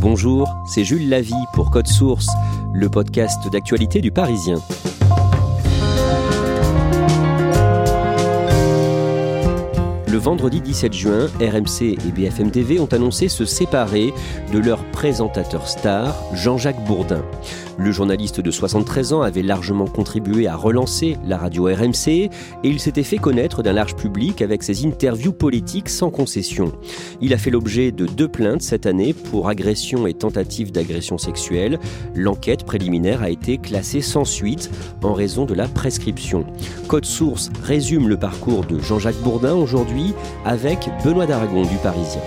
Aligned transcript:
Bonjour, 0.00 0.48
c'est 0.64 0.82
Jules 0.82 1.10
Lavie 1.10 1.34
pour 1.52 1.70
Code 1.70 1.86
Source, 1.86 2.28
le 2.72 2.88
podcast 2.88 3.46
d'actualité 3.52 4.00
du 4.00 4.10
Parisien. 4.10 4.56
Le 10.08 10.16
vendredi 10.16 10.62
17 10.62 10.92
juin, 10.94 11.26
RMC 11.38 11.82
et 11.82 12.12
BFM 12.12 12.50
TV 12.50 12.80
ont 12.80 12.86
annoncé 12.86 13.28
se 13.28 13.44
séparer 13.44 14.14
de 14.54 14.58
leur 14.58 14.82
présentateur 14.86 15.68
star, 15.68 16.16
Jean-Jacques 16.32 16.82
Bourdin. 16.86 17.22
Le 17.82 17.92
journaliste 17.92 18.42
de 18.42 18.50
73 18.50 19.14
ans 19.14 19.22
avait 19.22 19.40
largement 19.40 19.86
contribué 19.86 20.46
à 20.46 20.54
relancer 20.54 21.16
la 21.24 21.38
radio 21.38 21.64
RMC 21.64 22.08
et 22.08 22.30
il 22.62 22.78
s'était 22.78 23.02
fait 23.02 23.16
connaître 23.16 23.62
d'un 23.62 23.72
large 23.72 23.96
public 23.96 24.42
avec 24.42 24.62
ses 24.62 24.84
interviews 24.84 25.32
politiques 25.32 25.88
sans 25.88 26.10
concession. 26.10 26.72
Il 27.22 27.32
a 27.32 27.38
fait 27.38 27.48
l'objet 27.48 27.90
de 27.90 28.04
deux 28.04 28.28
plaintes 28.28 28.60
cette 28.60 28.84
année 28.84 29.14
pour 29.14 29.48
agression 29.48 30.06
et 30.06 30.12
tentative 30.12 30.72
d'agression 30.72 31.16
sexuelle. 31.16 31.78
L'enquête 32.14 32.64
préliminaire 32.64 33.22
a 33.22 33.30
été 33.30 33.56
classée 33.56 34.02
sans 34.02 34.26
suite 34.26 34.70
en 35.02 35.14
raison 35.14 35.46
de 35.46 35.54
la 35.54 35.66
prescription. 35.66 36.44
Code 36.86 37.06
Source 37.06 37.48
résume 37.62 38.10
le 38.10 38.18
parcours 38.18 38.66
de 38.66 38.78
Jean-Jacques 38.78 39.22
Bourdin 39.22 39.54
aujourd'hui 39.54 40.12
avec 40.44 40.90
Benoît 41.02 41.24
Daragon 41.24 41.62
du 41.62 41.76
Parisien. 41.82 42.20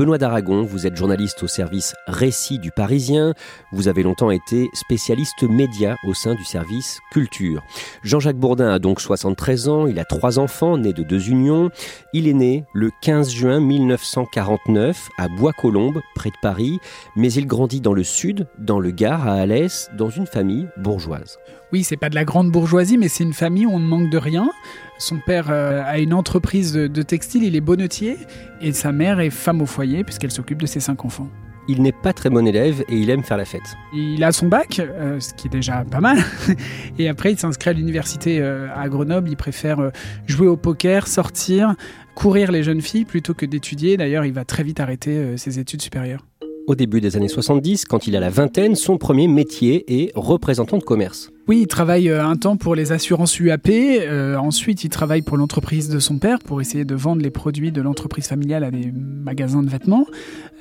Benoît 0.00 0.16
d'Aragon, 0.16 0.62
vous 0.62 0.86
êtes 0.86 0.96
journaliste 0.96 1.42
au 1.42 1.46
service 1.46 1.94
Récit 2.06 2.58
du 2.58 2.70
Parisien. 2.70 3.34
Vous 3.70 3.86
avez 3.86 4.02
longtemps 4.02 4.30
été 4.30 4.70
spécialiste 4.72 5.42
média 5.42 5.96
au 6.06 6.14
sein 6.14 6.34
du 6.34 6.42
service 6.42 7.00
Culture. 7.12 7.62
Jean-Jacques 8.02 8.38
Bourdin 8.38 8.70
a 8.70 8.78
donc 8.78 8.98
73 9.02 9.68
ans, 9.68 9.86
il 9.86 9.98
a 9.98 10.06
trois 10.06 10.38
enfants 10.38 10.78
nés 10.78 10.94
de 10.94 11.02
deux 11.02 11.28
unions. 11.28 11.68
Il 12.14 12.28
est 12.28 12.32
né 12.32 12.64
le 12.72 12.90
15 13.02 13.28
juin 13.28 13.60
1949 13.60 15.10
à 15.18 15.28
Bois-Colombes, 15.28 16.00
près 16.14 16.30
de 16.30 16.36
Paris, 16.40 16.78
mais 17.14 17.30
il 17.30 17.46
grandit 17.46 17.82
dans 17.82 17.92
le 17.92 18.02
sud, 18.02 18.46
dans 18.56 18.80
le 18.80 18.92
Gard, 18.92 19.28
à 19.28 19.34
Alès, 19.34 19.90
dans 19.98 20.08
une 20.08 20.26
famille 20.26 20.66
bourgeoise. 20.78 21.36
Oui, 21.72 21.84
c'est 21.84 21.96
pas 21.96 22.08
de 22.08 22.16
la 22.16 22.24
grande 22.24 22.50
bourgeoisie, 22.50 22.98
mais 22.98 23.06
c'est 23.06 23.22
une 23.22 23.32
famille 23.32 23.64
où 23.64 23.70
on 23.70 23.78
ne 23.78 23.86
manque 23.86 24.10
de 24.10 24.18
rien. 24.18 24.50
Son 24.98 25.18
père 25.18 25.46
euh, 25.50 25.82
a 25.86 25.98
une 25.98 26.12
entreprise 26.12 26.72
de 26.72 27.02
textile, 27.02 27.44
il 27.44 27.54
est 27.54 27.60
bonnetier, 27.60 28.16
et 28.60 28.72
sa 28.72 28.90
mère 28.90 29.20
est 29.20 29.30
femme 29.30 29.62
au 29.62 29.66
foyer 29.66 30.02
puisqu'elle 30.02 30.32
s'occupe 30.32 30.60
de 30.60 30.66
ses 30.66 30.80
cinq 30.80 31.04
enfants. 31.04 31.28
Il 31.68 31.82
n'est 31.82 31.92
pas 31.92 32.12
très 32.12 32.28
bon 32.28 32.44
élève 32.44 32.82
et 32.88 32.96
il 32.96 33.08
aime 33.10 33.22
faire 33.22 33.36
la 33.36 33.44
fête. 33.44 33.76
Il 33.94 34.24
a 34.24 34.32
son 34.32 34.48
bac, 34.48 34.80
euh, 34.80 35.20
ce 35.20 35.32
qui 35.34 35.46
est 35.46 35.50
déjà 35.50 35.84
pas 35.88 36.00
mal. 36.00 36.18
Et 36.98 37.08
après, 37.08 37.30
il 37.30 37.38
s'inscrit 37.38 37.70
à 37.70 37.72
l'université 37.72 38.40
euh, 38.40 38.66
à 38.74 38.88
Grenoble. 38.88 39.28
Il 39.28 39.36
préfère 39.36 39.92
jouer 40.26 40.48
au 40.48 40.56
poker, 40.56 41.06
sortir, 41.06 41.76
courir 42.16 42.50
les 42.50 42.64
jeunes 42.64 42.80
filles 42.80 43.04
plutôt 43.04 43.34
que 43.34 43.46
d'étudier. 43.46 43.96
D'ailleurs, 43.96 44.24
il 44.24 44.32
va 44.32 44.44
très 44.44 44.64
vite 44.64 44.80
arrêter 44.80 45.36
ses 45.36 45.60
études 45.60 45.82
supérieures. 45.82 46.26
Au 46.66 46.74
début 46.74 47.00
des 47.00 47.16
années 47.16 47.28
70, 47.28 47.84
quand 47.84 48.06
il 48.06 48.14
a 48.16 48.20
la 48.20 48.30
vingtaine, 48.30 48.76
son 48.76 48.96
premier 48.96 49.26
métier 49.26 50.02
est 50.02 50.12
représentant 50.14 50.78
de 50.78 50.84
commerce. 50.84 51.32
Oui, 51.50 51.62
il 51.62 51.66
travaille 51.66 52.08
euh, 52.08 52.24
un 52.24 52.36
temps 52.36 52.56
pour 52.56 52.76
les 52.76 52.92
assurances 52.92 53.40
UAP. 53.40 53.70
Euh, 53.70 54.36
ensuite, 54.36 54.84
il 54.84 54.88
travaille 54.88 55.22
pour 55.22 55.36
l'entreprise 55.36 55.88
de 55.88 55.98
son 55.98 56.18
père 56.18 56.38
pour 56.38 56.60
essayer 56.60 56.84
de 56.84 56.94
vendre 56.94 57.22
les 57.22 57.30
produits 57.30 57.72
de 57.72 57.82
l'entreprise 57.82 58.28
familiale 58.28 58.62
à 58.62 58.70
des 58.70 58.92
magasins 58.94 59.64
de 59.64 59.68
vêtements. 59.68 60.06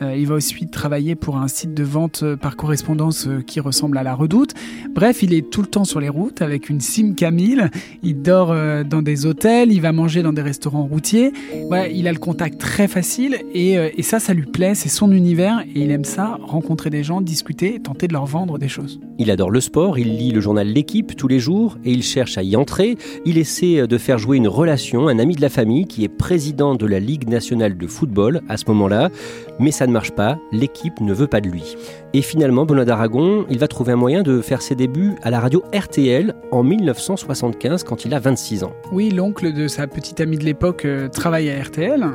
Euh, 0.01 0.15
il 0.17 0.25
va 0.25 0.37
ensuite 0.37 0.71
travailler 0.71 1.13
pour 1.13 1.37
un 1.37 1.47
site 1.47 1.75
de 1.75 1.83
vente 1.83 2.23
par 2.41 2.55
correspondance 2.55 3.29
qui 3.45 3.59
ressemble 3.59 3.99
à 3.99 4.03
la 4.03 4.15
Redoute. 4.15 4.55
Bref, 4.95 5.21
il 5.21 5.35
est 5.35 5.47
tout 5.51 5.61
le 5.61 5.67
temps 5.67 5.83
sur 5.83 5.99
les 5.99 6.09
routes 6.09 6.41
avec 6.41 6.71
une 6.71 6.81
sim 6.81 7.13
Camille. 7.13 7.69
Il 8.01 8.23
dort 8.23 8.55
dans 8.83 9.03
des 9.03 9.27
hôtels, 9.27 9.71
il 9.71 9.81
va 9.81 9.91
manger 9.91 10.23
dans 10.23 10.33
des 10.33 10.41
restaurants 10.41 10.85
routiers. 10.85 11.33
il 11.93 12.07
a 12.07 12.11
le 12.11 12.17
contact 12.17 12.59
très 12.59 12.87
facile 12.87 13.37
et, 13.53 13.73
et 13.73 14.01
ça, 14.01 14.19
ça 14.19 14.33
lui 14.33 14.47
plaît. 14.47 14.73
C'est 14.73 14.89
son 14.89 15.11
univers 15.11 15.59
et 15.75 15.81
il 15.81 15.91
aime 15.91 16.05
ça, 16.05 16.39
rencontrer 16.41 16.89
des 16.89 17.03
gens, 17.03 17.21
discuter, 17.21 17.79
tenter 17.79 18.07
de 18.07 18.13
leur 18.13 18.25
vendre 18.25 18.57
des 18.57 18.69
choses. 18.69 18.99
Il 19.19 19.29
adore 19.29 19.51
le 19.51 19.61
sport, 19.61 19.99
il 19.99 20.17
lit 20.17 20.31
le 20.31 20.41
journal 20.41 20.67
L'équipe 20.79 21.13
tous 21.17 21.27
les 21.27 21.39
jours 21.39 21.77
et 21.83 21.91
il 21.91 22.03
cherche 22.03 22.37
à 22.37 22.41
y 22.41 22.55
entrer. 22.55 22.97
Il 23.25 23.37
essaie 23.37 23.85
de 23.85 23.97
faire 23.97 24.17
jouer 24.17 24.37
une 24.37 24.47
relation, 24.47 25.09
un 25.09 25.19
ami 25.19 25.35
de 25.35 25.41
la 25.41 25.49
famille 25.49 25.85
qui 25.85 26.05
est 26.05 26.07
président 26.07 26.73
de 26.73 26.85
la 26.85 27.01
Ligue 27.01 27.27
nationale 27.27 27.77
de 27.77 27.85
football 27.85 28.39
à 28.47 28.55
ce 28.55 28.63
moment-là, 28.69 29.09
mais 29.59 29.71
ça 29.71 29.87
ne 29.87 29.91
marche 29.91 30.11
pas, 30.11 30.39
l'équipe 30.53 31.01
ne 31.01 31.13
veut 31.13 31.27
pas 31.27 31.41
de 31.41 31.49
lui. 31.49 31.75
Et 32.13 32.21
finalement, 32.21 32.65
Benoît 32.65 32.85
d'Aragon, 32.85 33.45
il 33.49 33.59
va 33.59 33.67
trouver 33.67 33.91
un 33.91 33.97
moyen 33.97 34.23
de 34.23 34.39
faire 34.39 34.61
ses 34.61 34.75
débuts 34.75 35.15
à 35.21 35.31
la 35.31 35.41
radio 35.41 35.61
RTL 35.75 36.33
en 36.53 36.63
1975 36.63 37.83
quand 37.83 38.05
il 38.05 38.13
a 38.13 38.19
26 38.19 38.63
ans. 38.63 38.71
Oui, 38.93 39.09
l'oncle 39.09 39.51
de 39.51 39.67
sa 39.67 39.85
petite 39.85 40.21
amie 40.21 40.37
de 40.37 40.45
l'époque 40.45 40.85
euh, 40.85 41.09
travaille 41.09 41.49
à 41.49 41.61
RTL. 41.61 42.07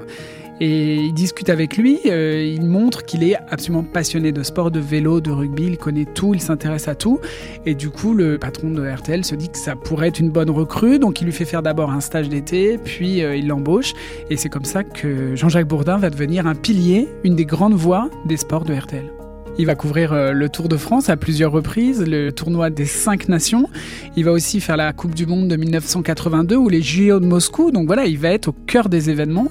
Et 0.61 0.97
il 0.97 1.13
discute 1.13 1.51
avec 1.51 1.77
lui, 1.77 1.99
euh, 2.07 2.43
il 2.43 2.65
montre 2.65 3.05
qu'il 3.05 3.25
est 3.25 3.37
absolument 3.49 3.83
passionné 3.83 4.31
de 4.31 4.43
sport, 4.43 4.71
de 4.71 4.79
vélo, 4.79 5.21
de 5.21 5.31
rugby, 5.31 5.65
il 5.65 5.79
connaît 5.79 6.05
tout, 6.05 6.33
il 6.35 6.41
s'intéresse 6.41 6.87
à 6.87 6.95
tout. 6.95 7.21
Et 7.67 7.75
du 7.75 7.91
coup, 7.91 8.15
le 8.15 8.39
patron 8.39 8.71
de 8.71 8.87
RTL 8.87 9.25
se 9.25 9.35
dit 9.35 9.49
que 9.49 9.59
ça 9.59 9.75
pourrait 9.75 10.09
être 10.09 10.21
une 10.21 10.31
bonne 10.31 10.51
recrue, 10.51 10.99
donc 10.99 11.21
il 11.21 11.25
lui 11.25 11.33
fait 11.33 11.45
faire 11.45 11.63
d'abord 11.63 11.91
un 11.91 12.01
stage 12.01 12.29
d'été, 12.29 12.79
puis 12.79 13.23
euh, 13.23 13.37
il 13.37 13.49
l'embauche. 13.49 13.95
Et 14.31 14.37
c'est 14.37 14.49
comme 14.49 14.65
ça 14.65 14.85
que 14.85 15.35
Jean-Jacques 15.35 15.69
Bourdin 15.69 15.97
va 15.97 16.11
devenir 16.11 16.47
un 16.47 16.55
pilier, 16.55 17.09
une 17.25 17.35
des 17.35 17.47
grandes 17.47 17.75
voix 17.75 18.09
des 18.27 18.37
sports 18.37 18.65
de 18.65 18.75
RTL. 18.75 19.24
Il 19.57 19.67
va 19.67 19.77
couvrir 19.77 20.13
euh, 20.13 20.33
le 20.33 20.49
Tour 20.49 20.69
de 20.69 20.77
France 20.77 21.09
à 21.09 21.17
plusieurs 21.17 21.53
reprises, 21.53 22.05
le 22.05 22.33
tournoi 22.33 22.71
des 22.71 22.87
cinq 22.87 23.29
nations. 23.29 23.69
Il 24.17 24.25
va 24.25 24.33
aussi 24.33 24.61
faire 24.61 24.77
la 24.77 24.93
Coupe 24.93 25.15
du 25.15 25.27
Monde 25.27 25.47
de 25.47 25.55
1982 25.55 26.57
ou 26.57 26.69
les 26.69 26.83
JO 26.83 27.21
de 27.21 27.27
Moscou. 27.27 27.71
Donc 27.71 27.87
voilà, 27.87 28.07
il 28.07 28.19
va 28.19 28.31
être 28.31 28.49
au 28.49 28.53
cœur 28.67 28.89
des 28.89 29.11
événements 29.11 29.47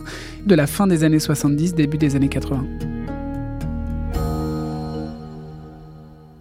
de 0.45 0.55
la 0.55 0.67
fin 0.67 0.87
des 0.87 1.05
années 1.05 1.19
70, 1.19 1.73
début 1.73 1.97
des 1.97 2.17
années 2.17 2.27
80. 2.27 2.65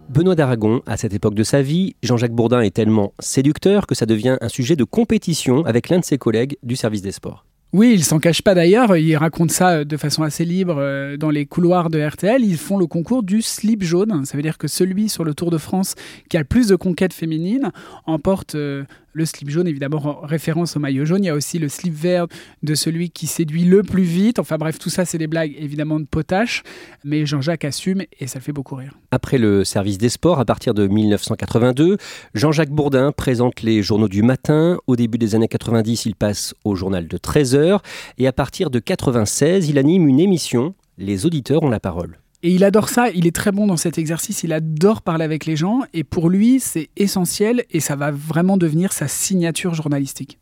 Benoît 0.08 0.34
d'Aragon, 0.34 0.82
à 0.86 0.96
cette 0.96 1.14
époque 1.14 1.34
de 1.34 1.44
sa 1.44 1.62
vie, 1.62 1.94
Jean-Jacques 2.02 2.34
Bourdin 2.34 2.62
est 2.62 2.74
tellement 2.74 3.14
séducteur 3.20 3.86
que 3.86 3.94
ça 3.94 4.06
devient 4.06 4.38
un 4.40 4.48
sujet 4.48 4.74
de 4.74 4.84
compétition 4.84 5.64
avec 5.64 5.88
l'un 5.88 6.00
de 6.00 6.04
ses 6.04 6.18
collègues 6.18 6.58
du 6.64 6.74
service 6.74 7.00
des 7.00 7.12
sports. 7.12 7.46
Oui, 7.72 7.94
il 7.94 8.04
s'en 8.04 8.18
cache 8.18 8.42
pas 8.42 8.54
d'ailleurs, 8.54 8.98
il 8.98 9.16
raconte 9.16 9.50
ça 9.50 9.70
euh, 9.70 9.84
de 9.84 9.96
façon 9.96 10.22
assez 10.22 10.44
libre 10.44 10.76
euh, 10.76 11.16
dans 11.16 11.30
les 11.30 11.46
couloirs 11.46 11.88
de 11.88 12.06
RTL. 12.06 12.44
Ils 12.44 12.58
font 12.58 12.76
le 12.76 12.86
concours 12.86 13.22
du 13.22 13.40
slip 13.40 13.82
jaune, 13.82 14.26
ça 14.26 14.36
veut 14.36 14.42
dire 14.42 14.58
que 14.58 14.68
celui 14.68 15.08
sur 15.08 15.24
le 15.24 15.32
Tour 15.32 15.50
de 15.50 15.56
France 15.56 15.94
qui 16.28 16.36
a 16.36 16.40
le 16.40 16.44
plus 16.44 16.68
de 16.68 16.76
conquêtes 16.76 17.14
féminines 17.14 17.72
emporte 18.04 18.56
euh, 18.56 18.84
le 19.12 19.24
slip 19.24 19.50
jaune, 19.50 19.68
évidemment, 19.68 20.20
référence 20.22 20.76
au 20.76 20.80
maillot 20.80 21.04
jaune. 21.04 21.24
Il 21.24 21.26
y 21.26 21.30
a 21.30 21.34
aussi 21.34 21.58
le 21.58 21.68
slip 21.68 21.94
vert 21.94 22.26
de 22.62 22.74
celui 22.74 23.10
qui 23.10 23.26
séduit 23.26 23.64
le 23.64 23.82
plus 23.82 24.02
vite. 24.02 24.38
Enfin 24.38 24.56
bref, 24.56 24.78
tout 24.78 24.90
ça, 24.90 25.04
c'est 25.04 25.18
des 25.18 25.26
blagues 25.26 25.54
évidemment 25.58 26.00
de 26.00 26.06
potache. 26.06 26.62
Mais 27.04 27.26
Jean-Jacques 27.26 27.64
assume 27.64 28.02
et 28.18 28.26
ça 28.26 28.40
fait 28.40 28.52
beaucoup 28.52 28.74
rire. 28.74 28.94
Après 29.10 29.38
le 29.38 29.64
service 29.64 29.98
des 29.98 30.08
sports, 30.08 30.40
à 30.40 30.44
partir 30.44 30.74
de 30.74 30.86
1982, 30.86 31.98
Jean-Jacques 32.34 32.70
Bourdin 32.70 33.12
présente 33.12 33.62
les 33.62 33.82
journaux 33.82 34.08
du 34.08 34.22
matin. 34.22 34.78
Au 34.86 34.96
début 34.96 35.18
des 35.18 35.34
années 35.34 35.48
90, 35.48 36.06
il 36.06 36.14
passe 36.14 36.54
au 36.64 36.74
journal 36.74 37.06
de 37.06 37.18
13h. 37.18 37.80
Et 38.18 38.26
à 38.26 38.32
partir 38.32 38.70
de 38.70 38.78
96, 38.78 39.68
il 39.68 39.78
anime 39.78 40.08
une 40.08 40.20
émission. 40.20 40.74
Les 40.98 41.26
auditeurs 41.26 41.62
ont 41.62 41.70
la 41.70 41.80
parole. 41.80 42.21
Et 42.44 42.50
il 42.50 42.64
adore 42.64 42.88
ça, 42.88 43.08
il 43.10 43.28
est 43.28 43.34
très 43.34 43.52
bon 43.52 43.68
dans 43.68 43.76
cet 43.76 43.98
exercice, 43.98 44.42
il 44.42 44.52
adore 44.52 45.02
parler 45.02 45.24
avec 45.24 45.46
les 45.46 45.54
gens, 45.54 45.82
et 45.94 46.02
pour 46.02 46.28
lui, 46.28 46.58
c'est 46.58 46.88
essentiel, 46.96 47.64
et 47.70 47.78
ça 47.78 47.94
va 47.94 48.10
vraiment 48.10 48.56
devenir 48.56 48.92
sa 48.92 49.06
signature 49.06 49.74
journalistique. 49.74 50.40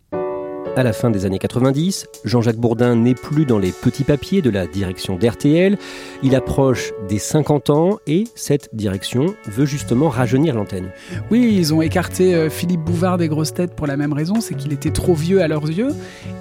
À 0.76 0.84
la 0.84 0.92
fin 0.92 1.10
des 1.10 1.26
années 1.26 1.40
90, 1.40 2.06
Jean-Jacques 2.24 2.56
Bourdin 2.56 2.94
n'est 2.94 3.16
plus 3.16 3.44
dans 3.44 3.58
les 3.58 3.72
petits 3.72 4.04
papiers 4.04 4.40
de 4.40 4.50
la 4.50 4.68
direction 4.68 5.16
d'RTL. 5.16 5.76
Il 6.22 6.36
approche 6.36 6.92
des 7.08 7.18
50 7.18 7.70
ans 7.70 7.98
et 8.06 8.24
cette 8.36 8.72
direction 8.72 9.34
veut 9.46 9.66
justement 9.66 10.08
rajeunir 10.08 10.54
l'antenne. 10.54 10.90
Oui, 11.30 11.54
ils 11.58 11.74
ont 11.74 11.82
écarté 11.82 12.36
euh, 12.36 12.48
Philippe 12.48 12.82
Bouvard 12.82 13.18
des 13.18 13.26
grosses 13.26 13.52
têtes 13.52 13.74
pour 13.74 13.88
la 13.88 13.96
même 13.96 14.12
raison, 14.12 14.40
c'est 14.40 14.54
qu'il 14.54 14.72
était 14.72 14.92
trop 14.92 15.14
vieux 15.14 15.42
à 15.42 15.48
leurs 15.48 15.68
yeux. 15.68 15.90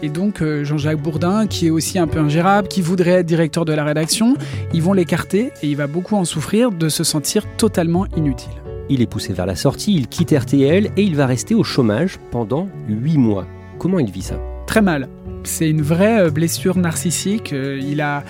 Et 0.03 0.09
donc 0.09 0.43
euh, 0.43 0.63
Jean-Jacques 0.63 1.01
Bourdin, 1.01 1.47
qui 1.47 1.67
est 1.67 1.71
aussi 1.71 1.97
un 1.97 2.07
peu 2.07 2.19
ingérable, 2.19 2.67
qui 2.67 2.81
voudrait 2.81 3.21
être 3.21 3.25
directeur 3.25 3.65
de 3.65 3.73
la 3.73 3.83
rédaction, 3.83 4.35
ils 4.73 4.83
vont 4.83 4.93
l'écarter 4.93 5.51
et 5.63 5.67
il 5.67 5.75
va 5.75 5.87
beaucoup 5.87 6.15
en 6.15 6.23
souffrir 6.23 6.71
de 6.71 6.87
se 6.87 7.03
sentir 7.03 7.45
totalement 7.57 8.05
inutile. 8.15 8.53
Il 8.89 9.01
est 9.01 9.07
poussé 9.07 9.33
vers 9.33 9.47
la 9.47 9.55
sortie, 9.55 9.95
il 9.95 10.07
quitte 10.07 10.31
RTL 10.37 10.91
et 10.95 11.01
il 11.01 11.15
va 11.15 11.25
rester 11.25 11.55
au 11.55 11.63
chômage 11.63 12.19
pendant 12.31 12.67
8 12.87 13.17
mois. 13.17 13.47
Comment 13.79 13.99
il 13.99 14.11
vit 14.11 14.21
ça 14.21 14.35
Très 14.67 14.81
mal. 14.81 15.07
C'est 15.45 15.69
une 15.69 15.81
vraie 15.81 16.23
euh, 16.23 16.29
blessure 16.29 16.77
narcissique. 16.77 17.53
Euh, 17.53 17.79
il 17.81 18.01
a 18.01 18.23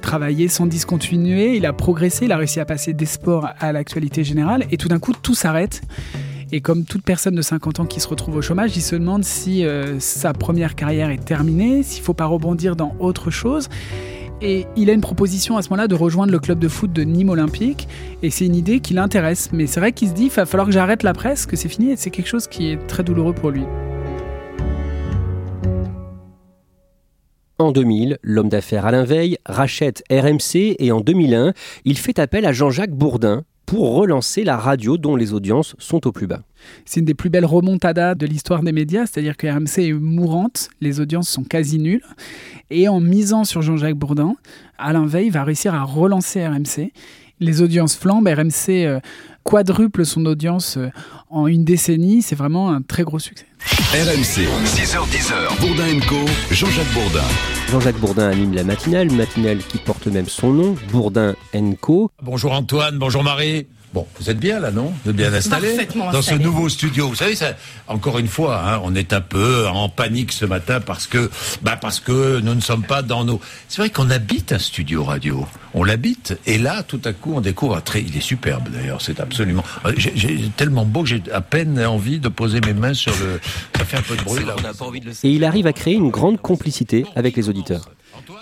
travaillé 0.00 0.48
sans 0.48 0.66
discontinuer, 0.66 1.56
il 1.56 1.66
a 1.66 1.72
progressé, 1.72 2.24
il 2.24 2.32
a 2.32 2.36
réussi 2.38 2.58
à 2.58 2.64
passer 2.64 2.94
des 2.94 3.06
sports 3.06 3.48
à 3.58 3.72
l'actualité 3.72 4.24
générale 4.24 4.64
et 4.70 4.76
tout 4.76 4.88
d'un 4.88 4.98
coup 4.98 5.12
tout 5.12 5.34
s'arrête. 5.34 5.82
Et 6.52 6.60
comme 6.60 6.84
toute 6.84 7.02
personne 7.02 7.34
de 7.34 7.42
50 7.42 7.80
ans 7.80 7.86
qui 7.86 8.00
se 8.00 8.08
retrouve 8.08 8.36
au 8.36 8.42
chômage, 8.42 8.76
il 8.76 8.82
se 8.82 8.96
demande 8.96 9.24
si 9.24 9.64
euh, 9.64 9.98
sa 10.00 10.32
première 10.32 10.74
carrière 10.74 11.10
est 11.10 11.24
terminée, 11.24 11.82
s'il 11.82 12.00
ne 12.00 12.04
faut 12.06 12.14
pas 12.14 12.26
rebondir 12.26 12.74
dans 12.74 12.94
autre 12.98 13.30
chose. 13.30 13.68
Et 14.40 14.66
il 14.76 14.88
a 14.88 14.94
une 14.94 15.00
proposition 15.00 15.56
à 15.58 15.62
ce 15.62 15.68
moment-là 15.70 15.86
de 15.86 15.94
rejoindre 15.94 16.32
le 16.32 16.38
club 16.38 16.58
de 16.58 16.68
foot 16.68 16.92
de 16.92 17.02
Nîmes 17.02 17.30
Olympique. 17.30 17.88
Et 18.22 18.30
c'est 18.30 18.46
une 18.46 18.56
idée 18.56 18.80
qui 18.80 18.94
l'intéresse. 18.94 19.50
Mais 19.52 19.66
c'est 19.66 19.80
vrai 19.80 19.92
qu'il 19.92 20.08
se 20.08 20.14
dit, 20.14 20.24
il 20.24 20.30
va 20.30 20.46
falloir 20.46 20.66
que 20.66 20.72
j'arrête 20.72 21.02
la 21.02 21.12
presse, 21.12 21.44
que 21.44 21.56
c'est 21.56 21.68
fini. 21.68 21.92
Et 21.92 21.96
c'est 21.96 22.10
quelque 22.10 22.28
chose 22.28 22.46
qui 22.46 22.70
est 22.70 22.86
très 22.86 23.02
douloureux 23.02 23.34
pour 23.34 23.50
lui. 23.50 23.64
En 27.64 27.72
2000, 27.72 28.18
l'homme 28.22 28.50
d'affaires 28.50 28.84
Alain 28.84 29.04
Veil 29.04 29.38
rachète 29.46 30.04
RMC 30.10 30.76
et 30.78 30.92
en 30.92 31.00
2001, 31.00 31.54
il 31.86 31.96
fait 31.96 32.18
appel 32.18 32.44
à 32.44 32.52
Jean-Jacques 32.52 32.92
Bourdin 32.92 33.44
pour 33.64 33.94
relancer 33.94 34.44
la 34.44 34.58
radio 34.58 34.98
dont 34.98 35.16
les 35.16 35.32
audiences 35.32 35.74
sont 35.78 36.06
au 36.06 36.12
plus 36.12 36.26
bas. 36.26 36.42
C'est 36.84 37.00
une 37.00 37.06
des 37.06 37.14
plus 37.14 37.30
belles 37.30 37.46
remontadas 37.46 38.16
de 38.16 38.26
l'histoire 38.26 38.62
des 38.62 38.72
médias, 38.72 39.06
c'est-à-dire 39.06 39.38
que 39.38 39.46
RMC 39.46 39.78
est 39.78 39.92
mourante, 39.94 40.68
les 40.82 41.00
audiences 41.00 41.30
sont 41.30 41.42
quasi 41.42 41.78
nulles. 41.78 42.04
Et 42.68 42.86
en 42.86 43.00
misant 43.00 43.44
sur 43.44 43.62
Jean-Jacques 43.62 43.96
Bourdin, 43.96 44.34
Alain 44.76 45.06
Veil 45.06 45.30
va 45.30 45.42
réussir 45.42 45.74
à 45.74 45.84
relancer 45.84 46.46
RMC. 46.46 46.92
Les 47.40 47.62
audiences 47.62 47.96
flambent, 47.96 48.28
RMC 48.28 48.84
euh, 48.84 49.00
quadruple 49.44 50.04
son 50.04 50.26
audience 50.26 50.76
euh, 50.76 50.90
en 51.30 51.46
une 51.46 51.64
décennie, 51.64 52.22
c'est 52.22 52.34
vraiment 52.34 52.70
un 52.70 52.82
très 52.82 53.04
gros 53.04 53.18
succès. 53.18 53.46
RMC, 53.92 54.48
6h10h, 54.64 55.60
Bourdin 55.60 56.00
Co, 56.08 56.16
Jean-Jacques 56.50 56.92
Bourdin. 56.92 57.24
Jean-Jacques 57.70 58.00
Bourdin 58.00 58.28
anime 58.28 58.54
la 58.54 58.64
matinale, 58.64 59.10
matinale 59.12 59.58
qui 59.58 59.78
porte 59.78 60.06
même 60.08 60.26
son 60.26 60.52
nom, 60.52 60.74
Bourdin 60.90 61.34
Co. 61.80 62.10
Bonjour 62.22 62.52
Antoine, 62.52 62.98
bonjour 62.98 63.22
Marie. 63.22 63.66
Bon, 63.94 64.08
vous 64.18 64.28
êtes 64.28 64.40
bien 64.40 64.58
là, 64.58 64.72
non 64.72 64.92
Vous 65.04 65.10
êtes 65.10 65.16
bien 65.16 65.32
installé 65.32 65.86
dans 65.94 66.20
ce 66.20 66.34
nouveau 66.34 66.68
studio. 66.68 67.06
Vous 67.06 67.14
savez, 67.14 67.36
ça, 67.36 67.54
encore 67.86 68.18
une 68.18 68.26
fois, 68.26 68.60
hein, 68.60 68.80
on 68.82 68.92
est 68.96 69.12
un 69.12 69.20
peu 69.20 69.68
en 69.68 69.88
panique 69.88 70.32
ce 70.32 70.44
matin 70.44 70.80
parce 70.80 71.06
que, 71.06 71.30
bah 71.62 71.76
parce 71.80 72.00
que 72.00 72.40
nous 72.40 72.56
ne 72.56 72.60
sommes 72.60 72.82
pas 72.82 73.02
dans 73.02 73.24
nos. 73.24 73.40
C'est 73.68 73.80
vrai 73.80 73.90
qu'on 73.90 74.10
habite 74.10 74.50
un 74.50 74.58
studio 74.58 75.04
radio. 75.04 75.46
On 75.74 75.84
l'habite 75.84 76.36
et 76.44 76.58
là, 76.58 76.82
tout 76.82 77.00
à 77.04 77.12
coup, 77.12 77.34
on 77.36 77.40
découvre 77.40 77.76
un 77.76 77.80
très. 77.80 78.02
Il 78.02 78.16
est 78.16 78.20
superbe 78.20 78.68
d'ailleurs. 78.68 79.00
C'est 79.00 79.20
absolument. 79.20 79.62
J'ai 79.96 80.50
tellement 80.56 80.84
beau 80.84 81.04
que 81.04 81.10
j'ai 81.10 81.22
à 81.32 81.40
peine 81.40 81.78
envie 81.78 82.18
de 82.18 82.28
poser 82.28 82.60
mes 82.62 82.74
mains 82.74 82.94
sur 82.94 83.12
le. 83.20 83.38
Ça 83.78 83.84
fait 83.84 83.98
un 83.98 84.02
peu 84.02 84.16
de 84.16 84.22
bruit 84.22 84.44
là. 84.44 84.56
Et 85.22 85.30
il 85.30 85.44
arrive 85.44 85.68
à 85.68 85.72
créer 85.72 85.94
une 85.94 86.10
grande 86.10 86.40
complicité 86.40 87.06
avec 87.14 87.36
les 87.36 87.48
auditeurs. 87.48 87.88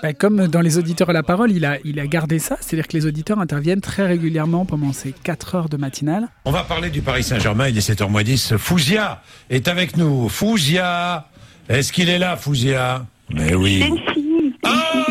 Bah, 0.03 0.13
comme 0.13 0.49
dans 0.49 0.61
les 0.61 0.79
auditeurs 0.79 1.11
à 1.11 1.13
la 1.13 1.23
parole, 1.23 1.53
il 1.53 1.65
a, 1.65 1.79
il 1.85 1.99
a 2.01 2.07
gardé 2.07 2.39
ça, 2.39 2.57
c'est-à-dire 2.61 2.89
que 2.89 2.97
les 2.97 3.07
auditeurs 3.07 3.39
interviennent 3.39 3.81
très 3.81 4.07
régulièrement 4.07 4.65
pendant 4.65 4.93
ces 4.93 5.13
4 5.13 5.55
heures 5.55 5.69
de 5.69 5.77
matinale. 5.77 6.29
On 6.45 6.51
va 6.51 6.63
parler 6.63 6.91
du 6.91 7.03
Paris 7.03 7.23
Saint-Germain, 7.23 7.69
il 7.69 7.77
est 7.77 7.91
7h10. 7.91 8.57
Fouzia 8.59 9.23
est 9.51 9.69
avec 9.69 9.97
nous. 9.97 10.29
Fouzia, 10.29 11.29
est-ce 11.69 11.93
qu'il 11.93 12.09
est 12.09 12.19
là, 12.19 12.37
Fouzia? 12.37 13.07
Mais 13.33 13.55
oui. 13.55 13.85
Ah, 14.65 14.71
pardon, 14.95 15.02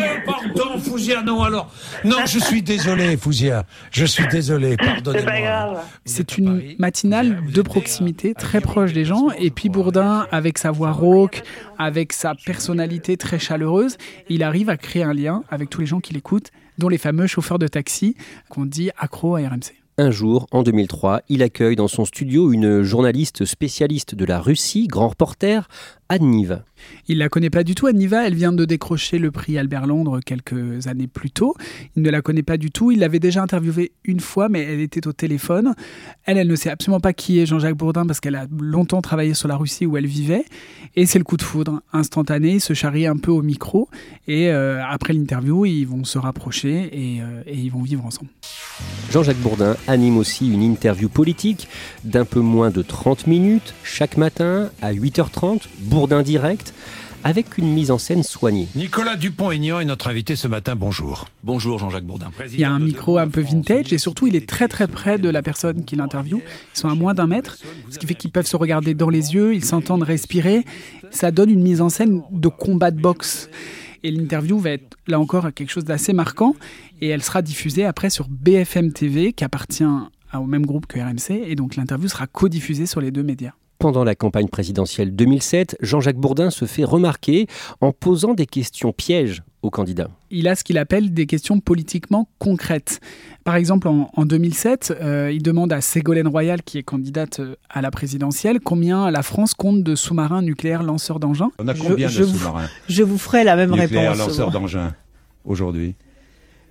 Fouzia, 0.92 1.22
non, 1.22 1.42
alors. 1.42 1.72
Non, 2.04 2.26
je 2.26 2.38
suis 2.38 2.60
désolé, 2.60 3.16
Fouzia. 3.16 3.64
Je 3.90 4.04
suis 4.04 4.26
désolé, 4.28 4.76
pardonnez-moi. 4.76 5.82
C'est 6.04 6.36
une 6.36 6.74
matinale 6.78 7.50
de 7.50 7.62
proximité, 7.62 8.34
très 8.34 8.60
proche 8.60 8.92
des 8.92 9.06
gens. 9.06 9.30
Et 9.38 9.50
puis 9.50 9.70
Bourdin, 9.70 10.26
avec 10.30 10.58
sa 10.58 10.70
voix 10.70 10.92
rauque, 10.92 11.44
avec 11.78 12.12
sa 12.12 12.34
personnalité 12.34 13.16
très 13.16 13.38
chaleureuse, 13.38 13.96
il 14.28 14.42
arrive 14.42 14.68
à 14.68 14.76
créer 14.76 15.02
un 15.02 15.14
lien 15.14 15.44
avec 15.48 15.70
tous 15.70 15.80
les 15.80 15.86
gens 15.86 16.00
qui 16.00 16.12
l'écoutent, 16.12 16.50
dont 16.76 16.90
les 16.90 16.98
fameux 16.98 17.26
chauffeurs 17.26 17.58
de 17.58 17.68
taxi 17.68 18.14
qu'on 18.50 18.66
dit 18.66 18.90
accro 18.98 19.36
à 19.36 19.40
RMC. 19.40 19.72
Un 19.98 20.10
jour, 20.10 20.46
en 20.52 20.62
2003, 20.62 21.20
il 21.28 21.42
accueille 21.42 21.76
dans 21.76 21.86
son 21.86 22.06
studio 22.06 22.50
une 22.50 22.82
journaliste 22.82 23.44
spécialiste 23.44 24.14
de 24.14 24.24
la 24.24 24.40
Russie, 24.40 24.88
grand 24.88 25.08
reporter, 25.08 25.68
Anne 26.12 26.44
Il 27.08 27.16
la 27.16 27.30
connaît 27.30 27.48
pas 27.48 27.64
du 27.64 27.74
tout, 27.74 27.86
Anniva. 27.86 28.26
Elle 28.26 28.34
vient 28.34 28.52
de 28.52 28.66
décrocher 28.66 29.18
le 29.18 29.30
prix 29.30 29.56
Albert 29.56 29.86
Londres 29.86 30.20
quelques 30.20 30.86
années 30.86 31.06
plus 31.06 31.30
tôt. 31.30 31.54
Il 31.96 32.02
ne 32.02 32.10
la 32.10 32.20
connaît 32.20 32.42
pas 32.42 32.58
du 32.58 32.70
tout. 32.70 32.90
Il 32.90 32.98
l'avait 32.98 33.18
déjà 33.18 33.42
interviewée 33.42 33.92
une 34.04 34.20
fois, 34.20 34.50
mais 34.50 34.60
elle 34.60 34.80
était 34.80 35.06
au 35.06 35.14
téléphone. 35.14 35.74
Elle, 36.24 36.36
elle 36.36 36.48
ne 36.48 36.54
sait 36.54 36.68
absolument 36.68 37.00
pas 37.00 37.14
qui 37.14 37.38
est 37.38 37.46
Jean-Jacques 37.46 37.78
Bourdin 37.78 38.04
parce 38.04 38.20
qu'elle 38.20 38.34
a 38.34 38.46
longtemps 38.60 39.00
travaillé 39.00 39.32
sur 39.32 39.48
la 39.48 39.56
Russie 39.56 39.86
où 39.86 39.96
elle 39.96 40.06
vivait. 40.06 40.44
Et 40.96 41.06
c'est 41.06 41.18
le 41.18 41.24
coup 41.24 41.38
de 41.38 41.42
foudre 41.42 41.80
instantané. 41.94 42.56
Ils 42.56 42.60
se 42.60 42.74
charrient 42.74 43.06
un 43.06 43.16
peu 43.16 43.30
au 43.30 43.40
micro. 43.40 43.88
Et 44.28 44.50
euh, 44.50 44.84
après 44.86 45.14
l'interview, 45.14 45.64
ils 45.64 45.86
vont 45.86 46.04
se 46.04 46.18
rapprocher 46.18 46.90
et, 46.92 47.22
euh, 47.22 47.42
et 47.46 47.56
ils 47.56 47.70
vont 47.70 47.80
vivre 47.80 48.04
ensemble. 48.04 48.28
Jean-Jacques 49.10 49.38
Bourdin 49.38 49.76
anime 49.86 50.18
aussi 50.18 50.50
une 50.52 50.62
interview 50.62 51.08
politique 51.08 51.68
d'un 52.04 52.26
peu 52.26 52.40
moins 52.40 52.70
de 52.70 52.82
30 52.82 53.26
minutes 53.26 53.74
chaque 53.82 54.18
matin 54.18 54.70
à 54.82 54.92
8h30. 54.92 55.62
Bourdin 55.80 56.01
direct 56.06 56.74
avec 57.24 57.56
une 57.56 57.72
mise 57.72 57.92
en 57.92 57.98
scène 57.98 58.24
soignée. 58.24 58.66
Nicolas 58.74 59.14
Dupont-Aignan 59.14 59.78
est 59.78 59.84
notre 59.84 60.08
invité 60.08 60.34
ce 60.34 60.48
matin. 60.48 60.74
Bonjour. 60.74 61.28
Bonjour 61.44 61.78
Jean-Jacques 61.78 62.04
Bourdin. 62.04 62.32
Il 62.52 62.58
y 62.58 62.64
a 62.64 62.70
un 62.72 62.80
micro 62.80 63.18
un 63.18 63.28
peu 63.28 63.40
vintage 63.40 63.92
et 63.92 63.98
surtout 63.98 64.26
il 64.26 64.34
est 64.34 64.48
très 64.48 64.66
très 64.66 64.88
près 64.88 65.18
de 65.18 65.28
la 65.28 65.40
personne 65.42 65.84
qui 65.84 65.94
l'interviewe. 65.94 66.40
Ils 66.74 66.78
sont 66.78 66.88
à 66.88 66.96
moins 66.96 67.14
d'un 67.14 67.28
mètre, 67.28 67.56
ce 67.88 67.98
qui 67.98 68.06
fait 68.06 68.14
qu'ils 68.14 68.32
peuvent 68.32 68.46
se 68.46 68.56
regarder 68.56 68.94
dans 68.94 69.08
les 69.08 69.34
yeux, 69.34 69.54
ils 69.54 69.64
s'entendent 69.64 70.02
respirer. 70.02 70.64
Ça 71.10 71.30
donne 71.30 71.50
une 71.50 71.62
mise 71.62 71.80
en 71.80 71.88
scène 71.88 72.22
de 72.32 72.48
combat 72.48 72.90
de 72.90 73.00
boxe. 73.00 73.48
Et 74.02 74.10
l'interview 74.10 74.58
va 74.58 74.70
être 74.70 74.96
là 75.06 75.20
encore 75.20 75.52
quelque 75.54 75.70
chose 75.70 75.84
d'assez 75.84 76.12
marquant 76.12 76.56
et 77.00 77.08
elle 77.08 77.22
sera 77.22 77.40
diffusée 77.40 77.84
après 77.84 78.10
sur 78.10 78.26
BFM 78.28 78.92
TV 78.92 79.32
qui 79.32 79.44
appartient 79.44 79.84
au 80.34 80.46
même 80.46 80.66
groupe 80.66 80.86
que 80.86 80.98
RMC 80.98 81.44
et 81.46 81.54
donc 81.54 81.76
l'interview 81.76 82.08
sera 82.08 82.26
codiffusée 82.26 82.86
sur 82.86 83.00
les 83.00 83.12
deux 83.12 83.22
médias. 83.22 83.52
Pendant 83.82 84.04
la 84.04 84.14
campagne 84.14 84.46
présidentielle 84.46 85.12
2007, 85.12 85.76
Jean-Jacques 85.80 86.16
Bourdin 86.16 86.50
se 86.50 86.66
fait 86.66 86.84
remarquer 86.84 87.48
en 87.80 87.90
posant 87.90 88.32
des 88.32 88.46
questions 88.46 88.92
pièges 88.92 89.42
aux 89.62 89.70
candidats. 89.70 90.08
Il 90.30 90.46
a 90.46 90.54
ce 90.54 90.62
qu'il 90.62 90.78
appelle 90.78 91.12
des 91.12 91.26
questions 91.26 91.58
politiquement 91.58 92.28
concrètes. 92.38 93.00
Par 93.42 93.56
exemple, 93.56 93.88
en, 93.88 94.24
2007, 94.24 94.94
euh, 95.00 95.32
il 95.32 95.42
demande 95.42 95.72
à 95.72 95.80
Ségolène 95.80 96.28
Royal, 96.28 96.62
qui 96.62 96.78
est 96.78 96.84
candidate 96.84 97.40
euh, 97.40 97.56
à 97.70 97.82
la 97.82 97.90
présidentielle, 97.90 98.60
combien 98.60 99.10
la 99.10 99.24
France 99.24 99.52
compte 99.52 99.82
de 99.82 99.96
sous-marins 99.96 100.42
nucléaires 100.42 100.84
lanceurs 100.84 101.18
d'engins? 101.18 101.50
On 101.58 101.66
a 101.66 101.74
combien 101.74 102.06
de 102.06 102.12
sous-marins? 102.12 102.68
Je 102.88 103.02
vous 103.02 103.18
ferai 103.18 103.42
la 103.42 103.56
même 103.56 103.72
nucléaires 103.72 104.12
réponse. 104.12 104.28
lanceurs 104.28 104.52
d'engins 104.52 104.94
aujourd'hui 105.44 105.96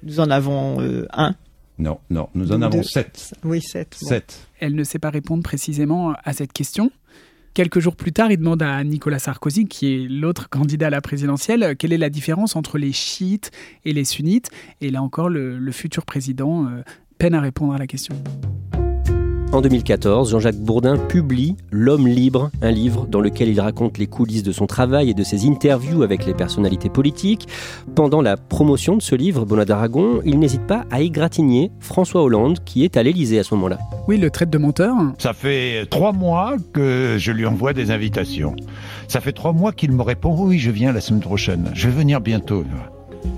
Nous 0.03 0.21
en 0.21 0.31
avons 0.31 0.79
euh, 0.79 1.07
un. 1.11 1.35
Non, 1.81 1.97
non, 2.11 2.29
nous 2.35 2.51
en 2.51 2.61
avons 2.61 2.83
sept. 2.83 3.33
Oui, 3.43 3.59
sept. 3.59 3.97
Bon. 4.03 4.07
Sept. 4.07 4.47
Elle 4.59 4.75
ne 4.75 4.83
sait 4.83 4.99
pas 4.99 5.09
répondre 5.09 5.41
précisément 5.41 6.13
à 6.23 6.31
cette 6.31 6.53
question. 6.53 6.91
Quelques 7.55 7.79
jours 7.79 7.95
plus 7.95 8.13
tard, 8.13 8.31
il 8.31 8.37
demande 8.37 8.61
à 8.61 8.83
Nicolas 8.83 9.17
Sarkozy, 9.17 9.65
qui 9.65 9.91
est 9.91 10.07
l'autre 10.07 10.47
candidat 10.47 10.87
à 10.87 10.89
la 10.91 11.01
présidentielle, 11.01 11.75
quelle 11.77 11.91
est 11.91 11.97
la 11.97 12.11
différence 12.11 12.55
entre 12.55 12.77
les 12.77 12.91
chiites 12.91 13.49
et 13.83 13.93
les 13.93 14.05
sunnites. 14.05 14.51
Et 14.79 14.91
là 14.91 15.01
encore, 15.01 15.27
le, 15.27 15.57
le 15.57 15.71
futur 15.71 16.05
président 16.05 16.67
euh, 16.67 16.83
peine 17.17 17.33
à 17.33 17.41
répondre 17.41 17.73
à 17.73 17.79
la 17.79 17.87
question. 17.87 18.15
En 19.53 19.59
2014, 19.59 20.31
Jean-Jacques 20.31 20.55
Bourdin 20.55 20.97
publie 20.97 21.57
L'homme 21.71 22.07
libre, 22.07 22.51
un 22.61 22.71
livre 22.71 23.05
dans 23.05 23.19
lequel 23.19 23.49
il 23.49 23.59
raconte 23.59 23.97
les 23.97 24.07
coulisses 24.07 24.43
de 24.43 24.53
son 24.53 24.65
travail 24.65 25.09
et 25.09 25.13
de 25.13 25.23
ses 25.23 25.45
interviews 25.45 26.03
avec 26.03 26.25
les 26.25 26.33
personnalités 26.33 26.89
politiques. 26.89 27.49
Pendant 27.93 28.21
la 28.21 28.37
promotion 28.37 28.95
de 28.95 29.01
ce 29.01 29.13
livre, 29.13 29.43
Bonnat 29.43 29.65
d'Aragon, 29.65 30.21
il 30.23 30.39
n'hésite 30.39 30.65
pas 30.67 30.85
à 30.89 31.01
égratigner 31.01 31.69
François 31.81 32.23
Hollande, 32.23 32.63
qui 32.63 32.85
est 32.85 32.95
à 32.95 33.03
l'Élysée 33.03 33.39
à 33.39 33.43
ce 33.43 33.53
moment-là. 33.55 33.77
Oui, 34.07 34.17
le 34.17 34.29
traite 34.29 34.49
de 34.49 34.57
menteur. 34.57 34.95
Ça 35.17 35.33
fait 35.33 35.85
trois 35.89 36.13
mois 36.13 36.55
que 36.71 37.17
je 37.19 37.33
lui 37.33 37.45
envoie 37.45 37.73
des 37.73 37.91
invitations. 37.91 38.55
Ça 39.09 39.19
fait 39.19 39.33
trois 39.33 39.51
mois 39.51 39.73
qu'il 39.73 39.91
me 39.91 40.01
répond 40.01 40.33
oui, 40.33 40.59
je 40.59 40.71
viens 40.71 40.93
la 40.93 41.01
semaine 41.01 41.19
prochaine. 41.19 41.71
Je 41.73 41.89
vais 41.89 41.93
venir 41.93 42.21
bientôt. 42.21 42.63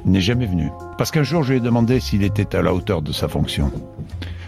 n'est 0.05 0.21
jamais 0.21 0.45
venu. 0.45 0.69
Parce 0.99 1.09
qu'un 1.09 1.23
jour, 1.23 1.41
je 1.41 1.53
lui 1.53 1.57
ai 1.57 1.61
demandé 1.61 1.99
s'il 1.99 2.21
était 2.21 2.55
à 2.55 2.61
la 2.61 2.71
hauteur 2.71 3.01
de 3.01 3.11
sa 3.11 3.27
fonction. 3.27 3.71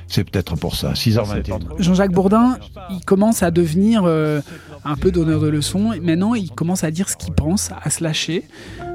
C'est 0.07 0.23
peut-être 0.23 0.55
pour 0.55 0.75
ça. 0.75 0.93
6h21. 0.93 1.59
Jean-Jacques 1.79 2.11
Bourdin, 2.11 2.57
il 2.91 3.03
commence 3.05 3.43
à 3.43 3.51
devenir 3.51 4.03
euh, 4.05 4.41
un 4.83 4.95
peu 4.95 5.11
donneur 5.11 5.41
de 5.41 5.47
leçons. 5.47 5.93
Maintenant, 6.01 6.35
il 6.35 6.51
commence 6.51 6.83
à 6.83 6.91
dire 6.91 7.09
ce 7.09 7.17
qu'il 7.17 7.33
pense, 7.33 7.71
à 7.83 7.89
se 7.89 8.03
lâcher. 8.03 8.43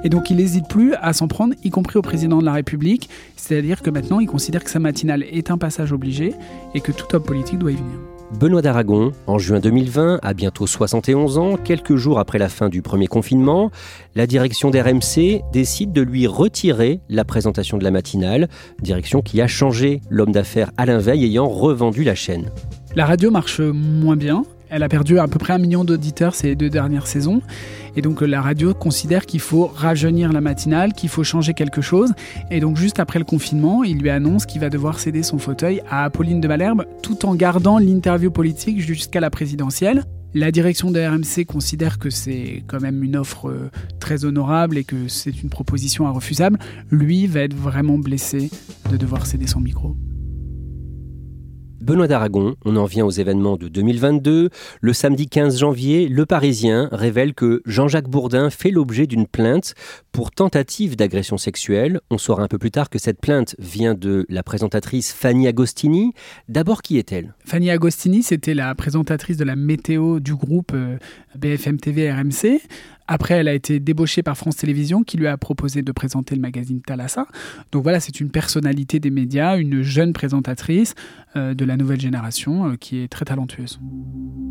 Et 0.04 0.08
donc, 0.08 0.30
il 0.30 0.36
n'hésite 0.36 0.68
plus 0.68 0.94
à 0.94 1.12
s'en 1.12 1.28
prendre, 1.28 1.54
y 1.64 1.70
compris 1.70 1.98
au 1.98 2.02
président 2.02 2.38
de 2.38 2.44
la 2.44 2.52
République. 2.52 3.08
C'est-à-dire 3.36 3.82
que 3.82 3.90
maintenant, 3.90 4.20
il 4.20 4.26
considère 4.26 4.64
que 4.64 4.70
sa 4.70 4.78
matinale 4.78 5.24
est 5.24 5.50
un 5.50 5.58
passage 5.58 5.92
obligé 5.92 6.34
et 6.74 6.80
que 6.80 6.92
tout 6.92 7.14
homme 7.14 7.24
politique 7.24 7.58
doit 7.58 7.72
y 7.72 7.76
venir. 7.76 8.09
Benoît 8.38 8.62
d'Aragon, 8.62 9.12
en 9.26 9.38
juin 9.38 9.58
2020, 9.58 10.20
à 10.22 10.34
bientôt 10.34 10.66
71 10.66 11.38
ans, 11.38 11.56
quelques 11.56 11.96
jours 11.96 12.20
après 12.20 12.38
la 12.38 12.48
fin 12.48 12.68
du 12.68 12.80
premier 12.80 13.08
confinement, 13.08 13.70
la 14.14 14.26
direction 14.26 14.70
d'RMC 14.70 15.42
décide 15.52 15.92
de 15.92 16.00
lui 16.00 16.26
retirer 16.28 17.00
la 17.08 17.24
présentation 17.24 17.76
de 17.76 17.84
la 17.84 17.90
matinale, 17.90 18.48
direction 18.82 19.20
qui 19.20 19.40
a 19.40 19.48
changé 19.48 20.00
l'homme 20.10 20.32
d'affaires 20.32 20.70
Alain 20.76 20.98
Veil 20.98 21.24
ayant 21.24 21.48
revendu 21.48 22.04
la 22.04 22.14
chaîne. 22.14 22.50
La 22.94 23.04
radio 23.04 23.30
marche 23.30 23.60
moins 23.60 24.16
bien, 24.16 24.44
elle 24.70 24.82
a 24.82 24.88
perdu 24.88 25.18
à 25.18 25.26
peu 25.26 25.38
près 25.38 25.52
un 25.52 25.58
million 25.58 25.84
d'auditeurs 25.84 26.34
ces 26.34 26.54
deux 26.54 26.70
dernières 26.70 27.06
saisons. 27.06 27.42
Et 27.96 28.02
donc 28.02 28.20
la 28.20 28.40
radio 28.40 28.72
considère 28.72 29.26
qu'il 29.26 29.40
faut 29.40 29.66
rajeunir 29.66 30.32
la 30.32 30.40
matinale, 30.40 30.92
qu'il 30.92 31.08
faut 31.08 31.24
changer 31.24 31.54
quelque 31.54 31.80
chose. 31.80 32.12
Et 32.50 32.60
donc 32.60 32.76
juste 32.76 33.00
après 33.00 33.18
le 33.18 33.24
confinement, 33.24 33.82
il 33.82 33.98
lui 33.98 34.10
annonce 34.10 34.46
qu'il 34.46 34.60
va 34.60 34.70
devoir 34.70 35.00
céder 35.00 35.22
son 35.22 35.38
fauteuil 35.38 35.82
à 35.90 36.04
Apolline 36.04 36.40
de 36.40 36.48
Malherbe 36.48 36.86
tout 37.02 37.26
en 37.26 37.34
gardant 37.34 37.78
l'interview 37.78 38.30
politique 38.30 38.80
jusqu'à 38.80 39.20
la 39.20 39.30
présidentielle. 39.30 40.04
La 40.32 40.52
direction 40.52 40.92
de 40.92 41.00
RMC 41.00 41.44
considère 41.44 41.98
que 41.98 42.08
c'est 42.08 42.62
quand 42.68 42.80
même 42.80 43.02
une 43.02 43.16
offre 43.16 43.48
euh, 43.48 43.68
très 43.98 44.24
honorable 44.24 44.78
et 44.78 44.84
que 44.84 45.08
c'est 45.08 45.42
une 45.42 45.48
proposition 45.48 46.08
irrefusable. 46.08 46.56
Lui 46.92 47.26
va 47.26 47.40
être 47.40 47.56
vraiment 47.56 47.98
blessé 47.98 48.48
de 48.92 48.96
devoir 48.96 49.26
céder 49.26 49.48
son 49.48 49.58
micro. 49.58 49.96
Benoît 51.80 52.08
d'Aragon, 52.08 52.56
on 52.66 52.76
en 52.76 52.84
vient 52.84 53.06
aux 53.06 53.10
événements 53.10 53.56
de 53.56 53.68
2022. 53.68 54.50
Le 54.82 54.92
samedi 54.92 55.28
15 55.28 55.58
janvier, 55.58 56.08
Le 56.08 56.26
Parisien 56.26 56.90
révèle 56.92 57.32
que 57.32 57.62
Jean-Jacques 57.64 58.08
Bourdin 58.08 58.50
fait 58.50 58.70
l'objet 58.70 59.06
d'une 59.06 59.26
plainte 59.26 59.74
pour 60.12 60.30
tentative 60.30 60.94
d'agression 60.94 61.38
sexuelle. 61.38 62.00
On 62.10 62.18
saura 62.18 62.42
un 62.42 62.48
peu 62.48 62.58
plus 62.58 62.70
tard 62.70 62.90
que 62.90 62.98
cette 62.98 63.18
plainte 63.18 63.56
vient 63.58 63.94
de 63.94 64.26
la 64.28 64.42
présentatrice 64.42 65.12
Fanny 65.12 65.48
Agostini. 65.48 66.12
D'abord, 66.50 66.82
qui 66.82 66.98
est-elle? 66.98 67.34
Fanny 67.46 67.70
Agostini, 67.70 68.22
c'était 68.22 68.54
la 68.54 68.74
présentatrice 68.74 69.38
de 69.38 69.44
la 69.44 69.56
météo 69.56 70.20
du 70.20 70.34
groupe 70.34 70.72
euh, 70.74 70.98
BFM 71.34 71.78
TV 71.78 72.12
RMC. 72.12 72.60
Après, 73.12 73.34
elle 73.34 73.48
a 73.48 73.54
été 73.54 73.80
débauchée 73.80 74.22
par 74.22 74.36
France 74.36 74.58
Télévisions 74.58 75.02
qui 75.02 75.16
lui 75.16 75.26
a 75.26 75.36
proposé 75.36 75.82
de 75.82 75.90
présenter 75.90 76.36
le 76.36 76.40
magazine 76.40 76.80
Thalassa. 76.80 77.26
Donc 77.72 77.82
voilà, 77.82 77.98
c'est 77.98 78.20
une 78.20 78.30
personnalité 78.30 79.00
des 79.00 79.10
médias, 79.10 79.58
une 79.58 79.82
jeune 79.82 80.12
présentatrice 80.12 80.94
euh, 81.34 81.52
de 81.52 81.64
la 81.64 81.76
nouvelle 81.76 82.00
génération 82.00 82.68
euh, 82.68 82.76
qui 82.76 83.00
est 83.00 83.08
très 83.08 83.24
talentueuse. 83.24 83.80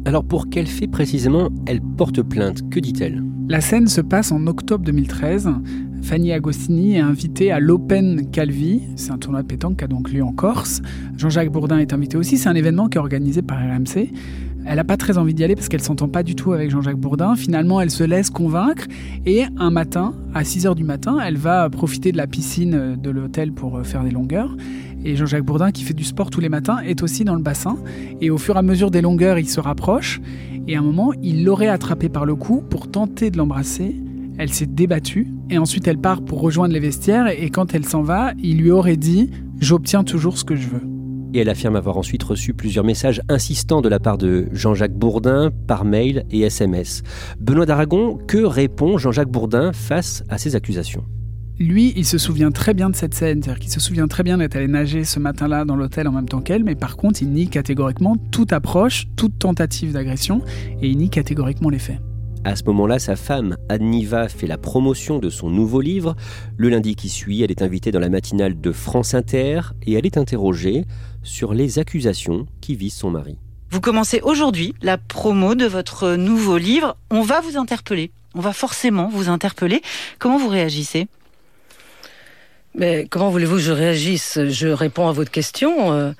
Alors 0.04 0.25
pour 0.25 0.50
quel 0.50 0.68
fait 0.68 0.88
précisément 0.88 1.48
elle 1.68 1.80
porte 1.80 2.22
plainte 2.22 2.70
Que 2.70 2.82
dit-elle? 2.82 3.24
La 3.48 3.62
scène 3.62 3.88
se 3.88 4.01
passe 4.01 4.34
en 4.34 4.46
octobre 4.46 4.84
2013. 4.84 5.50
Fanny 6.01 6.34
Agostini 6.34 6.98
est 6.98 7.00
invitée 7.00 7.54
à 7.54 7.62
l'Open 7.62 8.30
Calvi, 8.30 8.82
c'est 8.98 9.12
un 9.12 9.18
tournoi 9.18 9.42
de 9.42 9.48
pétanque 9.48 9.78
qui 9.78 9.86
a 9.86 9.88
donc 9.88 10.12
lieu 10.12 10.24
en 10.24 10.34
Corse. 10.34 10.82
Jean-Jacques 11.16 11.51
Bourdin 11.51 11.78
est 11.78 11.94
invité 11.94 12.18
aussi, 12.18 12.38
c'est 12.38 12.50
un 12.50 12.56
événement 12.56 12.89
qui 12.89 12.98
est 12.98 13.01
organisé 13.01 13.42
par 13.42 13.58
RMC. 13.58 14.12
Elle 14.66 14.75
n'a 14.75 14.84
pas 14.84 14.98
très 14.98 15.18
envie 15.18 15.34
d'y 15.34 15.44
aller 15.44 15.56
parce 15.56 15.70
qu'elle 15.70 15.82
s'entend 15.82 16.08
pas 16.08 16.24
du 16.24 16.36
tout 16.36 16.54
avec 16.54 16.70
Jean-Jacques 16.70 17.00
Bourdin. 17.00 17.36
Finalement, 17.36 17.82
elle 17.82 17.89
se 17.89 18.04
laisse 18.04 18.30
convaincre 18.30 18.86
et 19.25 19.44
un 19.58 19.72
matin, 19.72 20.13
à 20.34 20.44
6 20.44 20.66
h 20.66 20.75
du 20.75 20.84
matin, 20.84 21.18
elle 21.25 21.38
va 21.38 21.70
profiter 21.70 22.12
de 22.12 22.18
la 22.18 22.28
piscine 22.28 22.96
de 23.01 23.10
l'hôtel 23.10 23.51
pour 23.51 23.78
euh, 23.78 23.84
faire 23.84 24.04
des 24.04 24.12
longueurs. 24.12 24.56
Et 25.06 25.16
Jean-Jacques 25.16 25.46
Bourdin, 25.46 25.72
qui 25.72 25.84
fait 25.84 25.94
du 25.94 26.04
sport 26.04 26.30
tous 26.30 26.42
les 26.42 26.50
matins, 26.50 26.80
est 26.80 27.01
aussi 27.04 27.24
dans 27.24 27.36
le 27.36 27.42
bassin. 27.42 27.78
Et 28.22 28.30
au 28.30 28.38
fur 28.38 28.56
et 28.56 28.60
à 28.60 28.62
mesure 28.62 28.92
des 28.92 29.01
longueurs, 29.01 29.39
il 29.39 29.48
se 29.48 29.60
rapproche. 29.60 30.20
Et 30.68 30.75
à 30.75 30.80
un 30.80 30.84
moment, 30.84 31.13
il 31.24 31.46
l'aurait 31.46 31.70
attrapée 31.70 32.10
par 32.10 32.25
le 32.25 32.36
cou 32.36 32.62
pour 32.70 32.92
tenter 32.92 33.32
de 33.32 33.38
l'embrasser. 33.38 33.96
Elle 34.38 34.51
s'est 34.51 34.66
débattue. 34.66 35.28
Et 35.50 35.58
ensuite, 35.58 35.88
elle 35.88 35.98
part 35.98 36.22
pour 36.22 36.42
rejoindre 36.42 36.74
les 36.74 36.80
vestiaires. 36.80 37.28
Et 37.28 37.50
quand 37.50 37.74
elle 37.74 37.86
s'en 37.86 38.01
va, 38.01 38.34
il 38.44 38.58
lui 38.58 38.72
aurait 38.72 38.98
dit 38.98 39.32
J'obtiens 39.60 40.04
toujours 40.04 40.38
ce 40.38 40.44
que 40.44 40.56
je 40.56 40.68
veux 40.68 40.88
et 41.33 41.39
elle 41.39 41.50
affirme 41.50 41.75
avoir 41.75 41.98
ensuite 41.98 42.24
reçu 42.24 42.53
plusieurs 42.53 42.86
messages 42.86 43.21
insistants 43.29 43.81
de 43.81 43.89
la 43.89 44.00
part 44.00 44.17
de 44.17 44.48
Jean-Jacques 44.51 44.93
Bourdin 44.93 45.51
par 45.67 45.86
mail 45.86 46.25
et 46.31 46.41
SMS. 46.41 47.03
Benoît 47.39 47.65
d'Aragon, 47.65 48.17
que 48.27 48.38
répond 48.38 48.98
Jean-Jacques 48.98 49.31
Bourdin 49.31 49.71
face 49.74 50.24
à 50.29 50.38
ces 50.38 50.55
accusations? 50.55 51.05
Lui, 51.59 51.91
il 51.98 52.05
se 52.05 52.17
souvient 52.17 52.51
très 52.51 52.74
bien 52.74 52.89
de 52.89 52.95
cette 52.95 53.13
scène, 53.13 53.43
c'est-à-dire 53.43 53.59
qu'il 53.59 53.71
se 53.71 53.81
souvient 53.81 54.07
très 54.07 54.24
bien 54.24 54.38
d'être 54.38 54.55
allé 54.55 54.69
nager 54.69 55.03
ce 55.03 55.19
matin-là 55.19 55.65
dans 55.65 55.75
l'hôtel 55.75 56.07
en 56.07 56.13
même 56.13 56.29
temps 56.29 56.39
qu'elle, 56.39 56.63
mais 56.63 56.75
par 56.75 56.95
contre, 56.95 57.21
il 57.21 57.31
nie 57.31 57.50
catégoriquement 57.50 58.15
toute 58.31 58.53
approche, 58.53 59.07
toute 59.17 59.38
tentative 59.39 59.91
d'agression, 59.91 60.41
et 60.81 60.88
il 60.88 60.98
nie 60.98 61.09
catégoriquement 61.09 61.69
les 61.69 61.79
faits. 61.79 62.00
À 62.45 62.55
ce 62.55 62.63
moment-là, 62.63 63.00
sa 63.00 63.17
femme, 63.17 63.57
Adniva, 63.67 64.29
fait 64.29 64.48
la 64.48 64.57
promotion 64.57 65.19
de 65.19 65.29
son 65.29 65.50
nouveau 65.50 65.81
livre. 65.81 66.15
Le 66.55 66.69
lundi 66.69 66.95
qui 66.95 67.09
suit, 67.09 67.41
elle 67.43 67.51
est 67.51 67.62
invitée 67.62 67.91
dans 67.91 68.00
la 68.00 68.07
matinale 68.07 68.62
de 68.62 68.71
France 68.71 69.13
Inter 69.13 69.59
et 69.86 69.93
elle 69.93 70.05
est 70.05 70.17
interrogée 70.17 70.86
sur 71.24 71.54
les 71.54 71.80
accusations 71.80 72.48
qui 72.62 72.76
visent 72.76 72.96
son 72.96 73.12
mari. 73.12 73.38
Vous 73.72 73.82
commencez 73.82 74.20
aujourd'hui 74.22 74.74
la 74.82 74.98
promo 74.98 75.54
de 75.54 75.66
votre 75.66 76.16
nouveau 76.16 76.58
livre. 76.58 76.98
On 77.12 77.22
va 77.22 77.40
vous 77.42 77.58
interpeller. 77.58 78.12
On 78.34 78.42
va 78.42 78.54
forcément 78.54 79.10
vous 79.10 79.30
interpeller. 79.30 79.82
Comment 80.18 80.38
vous 80.38 80.50
réagissez? 80.50 81.08
Mais 82.76 83.08
comment 83.10 83.30
voulez-vous 83.30 83.56
que 83.56 83.62
je 83.62 83.72
réagisse? 83.72 84.40
Je 84.48 84.68
réponds 84.68 85.08
à 85.08 85.12
votre 85.12 85.32
question. 85.32 85.92
Euh, 85.92 86.12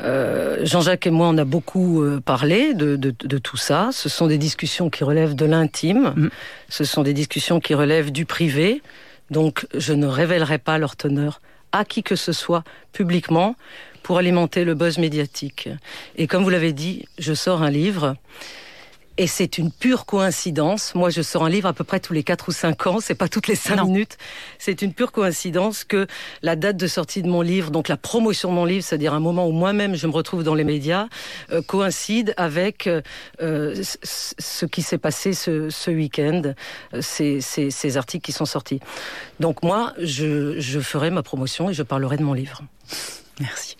euh, 0.00 0.58
Jean-Jacques 0.64 1.06
et 1.06 1.10
moi, 1.10 1.28
on 1.28 1.38
a 1.38 1.44
beaucoup 1.44 2.02
euh, 2.02 2.20
parlé 2.20 2.74
de, 2.74 3.10
tout 3.38 3.56
ça. 3.56 3.90
Ce 3.92 4.08
sont 4.08 4.26
des 4.26 4.38
discussions 4.38 4.90
qui 4.90 5.04
relèvent 5.04 5.34
de 5.34 5.46
l'intime. 5.46 6.12
Mm. 6.16 6.28
Ce 6.68 6.84
sont 6.84 7.02
des 7.02 7.14
discussions 7.14 7.60
qui 7.60 7.74
relèvent 7.74 8.12
du 8.12 8.26
privé. 8.26 8.82
Donc, 9.30 9.66
je 9.74 9.92
ne 9.92 10.06
révélerai 10.06 10.58
pas 10.58 10.78
leur 10.78 10.96
teneur 10.96 11.40
à 11.72 11.84
qui 11.84 12.02
que 12.02 12.16
ce 12.16 12.32
soit 12.32 12.64
publiquement 12.92 13.56
pour 14.04 14.18
alimenter 14.18 14.64
le 14.64 14.74
buzz 14.74 14.98
médiatique. 14.98 15.68
Et 16.16 16.28
comme 16.28 16.44
vous 16.44 16.50
l'avez 16.50 16.72
dit, 16.72 17.06
je 17.18 17.32
sors 17.34 17.62
un 17.62 17.70
livre. 17.70 18.14
Et 19.16 19.28
c'est 19.28 19.58
une 19.58 19.70
pure 19.70 20.06
coïncidence. 20.06 20.94
Moi, 20.94 21.08
je 21.08 21.22
sors 21.22 21.44
un 21.44 21.48
livre 21.48 21.68
à 21.68 21.72
peu 21.72 21.84
près 21.84 22.00
tous 22.00 22.12
les 22.12 22.22
4 22.24 22.48
ou 22.48 22.52
5 22.52 22.86
ans. 22.88 22.98
C'est 23.00 23.14
pas 23.14 23.28
toutes 23.28 23.46
les 23.46 23.54
5 23.54 23.82
minutes. 23.84 24.18
C'est 24.58 24.82
une 24.82 24.92
pure 24.92 25.12
coïncidence 25.12 25.84
que 25.84 26.06
la 26.42 26.54
date 26.56 26.76
de 26.76 26.86
sortie 26.86 27.22
de 27.22 27.28
mon 27.28 27.40
livre, 27.40 27.70
donc 27.70 27.88
la 27.88 27.96
promotion 27.96 28.50
de 28.50 28.54
mon 28.56 28.64
livre, 28.64 28.84
c'est-à-dire 28.84 29.14
un 29.14 29.20
moment 29.20 29.46
où 29.46 29.52
moi-même 29.52 29.94
je 29.94 30.06
me 30.06 30.12
retrouve 30.12 30.42
dans 30.42 30.56
les 30.56 30.64
médias, 30.64 31.06
euh, 31.52 31.62
coïncide 31.62 32.34
avec 32.36 32.88
euh, 33.40 33.82
ce 34.02 34.66
qui 34.66 34.82
s'est 34.82 34.98
passé 34.98 35.32
ce, 35.32 35.70
ce 35.70 35.90
week-end, 35.90 36.42
euh, 36.92 37.00
ces, 37.00 37.40
ces, 37.40 37.70
ces, 37.70 37.96
articles 37.96 38.26
qui 38.26 38.32
sont 38.32 38.46
sortis. 38.46 38.80
Donc 39.38 39.62
moi, 39.62 39.94
je, 39.98 40.58
je 40.58 40.80
ferai 40.80 41.10
ma 41.10 41.22
promotion 41.22 41.70
et 41.70 41.74
je 41.74 41.84
parlerai 41.84 42.16
de 42.16 42.24
mon 42.24 42.34
livre. 42.34 42.62
Merci 43.40 43.76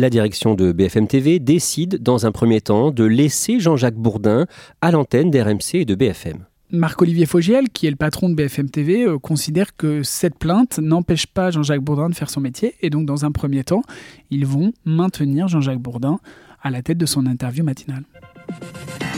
la 0.00 0.10
direction 0.10 0.54
de 0.54 0.72
BFM 0.72 1.06
TV 1.06 1.38
décide 1.38 2.02
dans 2.02 2.26
un 2.26 2.32
premier 2.32 2.60
temps 2.60 2.90
de 2.90 3.04
laisser 3.04 3.60
Jean-Jacques 3.60 3.96
Bourdin 3.96 4.46
à 4.80 4.90
l'antenne 4.90 5.30
d'RMC 5.30 5.74
et 5.74 5.84
de 5.84 5.94
BFM. 5.94 6.44
Marc-Olivier 6.70 7.24
Fogiel, 7.24 7.70
qui 7.70 7.86
est 7.86 7.90
le 7.90 7.96
patron 7.96 8.28
de 8.28 8.34
BFM 8.34 8.68
TV, 8.68 9.06
euh, 9.06 9.18
considère 9.18 9.74
que 9.76 10.02
cette 10.02 10.38
plainte 10.38 10.78
n'empêche 10.78 11.26
pas 11.26 11.50
Jean-Jacques 11.50 11.80
Bourdin 11.80 12.10
de 12.10 12.14
faire 12.14 12.28
son 12.28 12.40
métier. 12.40 12.74
Et 12.82 12.90
donc, 12.90 13.06
dans 13.06 13.24
un 13.24 13.32
premier 13.32 13.64
temps, 13.64 13.82
ils 14.30 14.44
vont 14.44 14.72
maintenir 14.84 15.48
Jean-Jacques 15.48 15.80
Bourdin 15.80 16.18
à 16.62 16.70
la 16.70 16.82
tête 16.82 16.98
de 16.98 17.06
son 17.06 17.26
interview 17.26 17.64
matinale. 17.64 18.04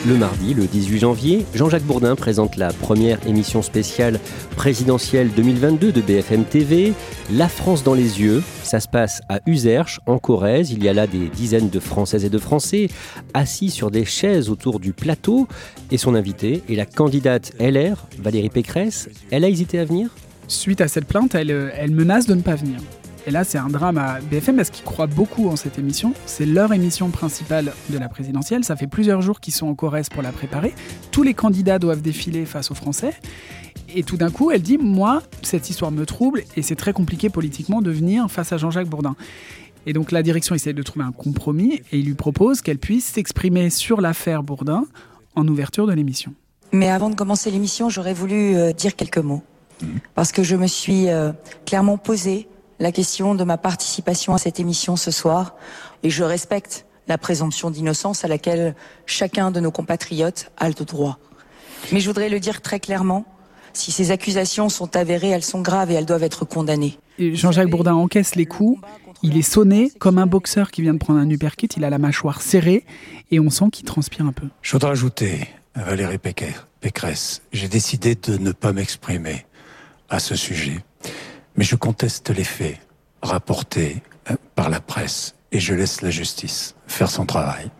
Le 0.09 0.16
mardi, 0.16 0.54
le 0.54 0.64
18 0.64 0.99
janvier, 0.99 1.45
Jean-Jacques 1.54 1.85
Bourdin 1.85 2.16
présente 2.16 2.57
la 2.57 2.73
première 2.73 3.19
émission 3.26 3.61
spéciale 3.61 4.19
présidentielle 4.57 5.28
2022 5.37 5.92
de 5.92 6.00
BFM 6.00 6.45
TV, 6.45 6.95
La 7.30 7.50
France 7.50 7.85
dans 7.85 7.92
les 7.92 8.23
yeux. 8.23 8.42
Ça 8.62 8.80
se 8.80 8.88
passe 8.88 9.21
à 9.28 9.40
Userche, 9.45 10.00
en 10.07 10.19
Corrèze. 10.19 10.71
Il 10.71 10.83
y 10.83 10.88
a 10.88 10.95
là 10.95 11.07
des 11.07 11.28
dizaines 11.28 11.69
de 11.69 11.80
Françaises 11.80 12.25
et 12.25 12.30
de 12.30 12.38
Français 12.38 12.88
assis 13.35 13.69
sur 13.69 13.90
des 13.90 14.07
chaises 14.07 14.49
autour 14.49 14.80
du 14.80 14.95
plateau. 14.95 15.47
Et 15.90 15.99
son 15.99 16.14
invité 16.14 16.62
est 16.71 16.76
la 16.76 16.87
candidate 16.87 17.52
LR, 17.61 18.07
Valérie 18.23 18.49
Pécresse. 18.49 19.11
Elle 19.30 19.45
a 19.45 19.50
hésité 19.50 19.78
à 19.78 19.85
venir? 19.85 20.09
Suite 20.49 20.80
à 20.80 20.88
cette 20.88 21.04
plainte, 21.04 21.35
elle, 21.35 21.50
elle 21.76 21.90
menace 21.90 22.26
de 22.26 22.35
ne 22.35 22.40
pas 22.40 22.54
venir. 22.54 22.80
Et 23.27 23.31
là, 23.31 23.45
c'est 23.45 23.59
un 23.59 23.69
drame 23.69 23.99
à 23.99 24.19
BFM 24.21 24.57
parce 24.57 24.71
qu'ils 24.71 24.85
croient 24.85 25.07
beaucoup 25.07 25.49
en 25.49 25.57
cette 25.57 25.79
émission. 25.79 26.15
C'est 26.27 26.47
leur 26.47 26.73
émission 26.73 27.11
principale 27.11 27.73
de 27.91 27.99
la 27.99 28.09
présidentielle. 28.09 28.65
Ça 28.65 28.77
fait 28.77 28.87
plusieurs 28.87 29.21
jours 29.21 29.41
qu'ils 29.41 29.53
sont 29.53 29.67
en 29.67 29.75
Corrèze 29.75 30.09
pour 30.09 30.23
la 30.23 30.33
préparer. 30.33 30.75
Tous 31.11 31.23
les 31.23 31.35
candidats 31.35 31.79
doivent 31.79 32.00
défiler 32.00 32.47
face 32.47 32.71
aux 32.71 32.75
Français. 32.75 33.12
Et 33.95 34.03
tout 34.05 34.17
d'un 34.17 34.31
coup, 34.31 34.50
elle 34.50 34.62
dit 34.62 34.79
Moi, 34.79 35.23
cette 35.43 35.69
histoire 35.69 35.91
me 35.91 36.07
trouble 36.07 36.45
et 36.57 36.62
c'est 36.62 36.77
très 36.77 36.93
compliqué 36.93 37.29
politiquement 37.29 37.83
de 37.83 37.91
venir 37.91 38.31
face 38.31 38.53
à 38.53 38.57
Jean-Jacques 38.57 38.89
Bourdin. 38.89 39.17
Et 39.87 39.93
donc 39.93 40.12
la 40.12 40.23
direction 40.23 40.55
essaie 40.55 40.73
de 40.73 40.83
trouver 40.83 41.05
un 41.05 41.12
compromis 41.12 41.83
et 41.93 41.99
il 41.99 42.07
lui 42.07 42.15
propose 42.15 42.61
qu'elle 42.61 42.79
puisse 42.79 43.07
s'exprimer 43.07 43.71
sur 43.71 44.00
l'affaire 44.00 44.43
Bourdin 44.43 44.85
en 45.35 45.47
ouverture 45.49 45.87
de 45.87 45.93
l'émission. 45.93 46.35
Mais 46.73 46.91
avant 46.91 47.11
de 47.11 47.15
commencer 47.15 47.50
l'émission, 47.50 47.89
j'aurais 47.89 48.15
voulu 48.15 48.57
euh, 48.57 48.73
dire 48.73 48.95
quelques 48.95 49.19
mots. 49.19 49.43
parce 50.15 50.33
que 50.33 50.43
je 50.43 50.57
me 50.57 50.67
suis 50.67 51.09
euh, 51.09 51.33
clairement 51.67 51.97
posé 51.97 52.47
la 52.81 52.93
question 52.93 53.35
de 53.35 53.45
ma 53.45 53.59
participation 53.59 54.35
à 54.35 54.39
cette 54.39 54.59
émission 54.59 54.97
ce 54.97 55.11
soir 55.11 55.55
et 56.03 56.11
je 56.11 56.25
respecte 56.25 56.87
la 57.07 57.19
présomption 57.19 57.71
d'innocence 57.71 58.25
à 58.25 58.29
laquelle 58.29 58.75
chacun 59.05 59.51
de 59.51 59.61
nos 59.61 59.71
compatriotes 59.71 60.51
a 60.57 60.69
le 60.69 60.75
droit. 60.75 61.19
Mais 61.93 62.01
je 62.01 62.07
voudrais 62.07 62.29
le 62.29 62.41
dire 62.41 62.63
très 62.63 62.81
clairement, 62.81 63.25
si 63.73 63.93
ces 63.93 64.11
accusations 64.11 64.69
sont 64.69 64.97
avérées, 64.97 65.29
elles 65.29 65.45
sont 65.45 65.61
graves 65.61 65.91
et 65.91 65.95
elles 65.95 66.07
doivent 66.07 66.23
être 66.23 66.45
condamnées. 66.45 66.99
Jean-Jacques 67.19 67.69
Bourdin 67.71 67.95
encaisse 67.95 68.35
les 68.35 68.47
coups, 68.47 68.81
il 69.23 69.37
est 69.37 69.43
sonné 69.43 69.93
comme 69.99 70.19
un 70.19 70.27
boxeur 70.27 70.71
qui 70.71 70.81
vient 70.83 70.95
de 70.95 70.99
prendre 70.99 71.21
un 71.21 71.29
uppercut, 71.29 71.77
il 71.77 71.85
a 71.85 71.91
la 71.91 71.99
mâchoire 71.99 72.41
serrée 72.41 72.85
et 73.31 73.39
on 73.41 73.51
sent 73.51 73.67
qu'il 73.73 73.85
transpire 73.85 74.25
un 74.25 74.33
peu. 74.33 74.47
Je 74.63 74.73
voudrais 74.73 74.91
ajouter, 74.91 75.49
Valérie 75.75 76.19
Pécresse, 76.19 77.43
j'ai 77.53 77.69
décidé 77.69 78.15
de 78.15 78.39
ne 78.39 78.53
pas 78.53 78.73
m'exprimer 78.73 79.45
à 80.09 80.19
ce 80.19 80.35
sujet, 80.35 80.83
mais 81.61 81.67
je 81.67 81.76
conteste 81.76 82.31
les 82.31 82.43
faits 82.43 82.79
rapportés 83.21 84.02
euh, 84.31 84.37
par 84.55 84.71
la 84.71 84.81
presse 84.81 85.35
et 85.52 85.61
je 85.61 85.75
laisse 85.75 86.00
la 86.00 86.09
justice 86.09 86.75
faire 86.87 87.11
son 87.11 87.26
travail. 87.26 87.71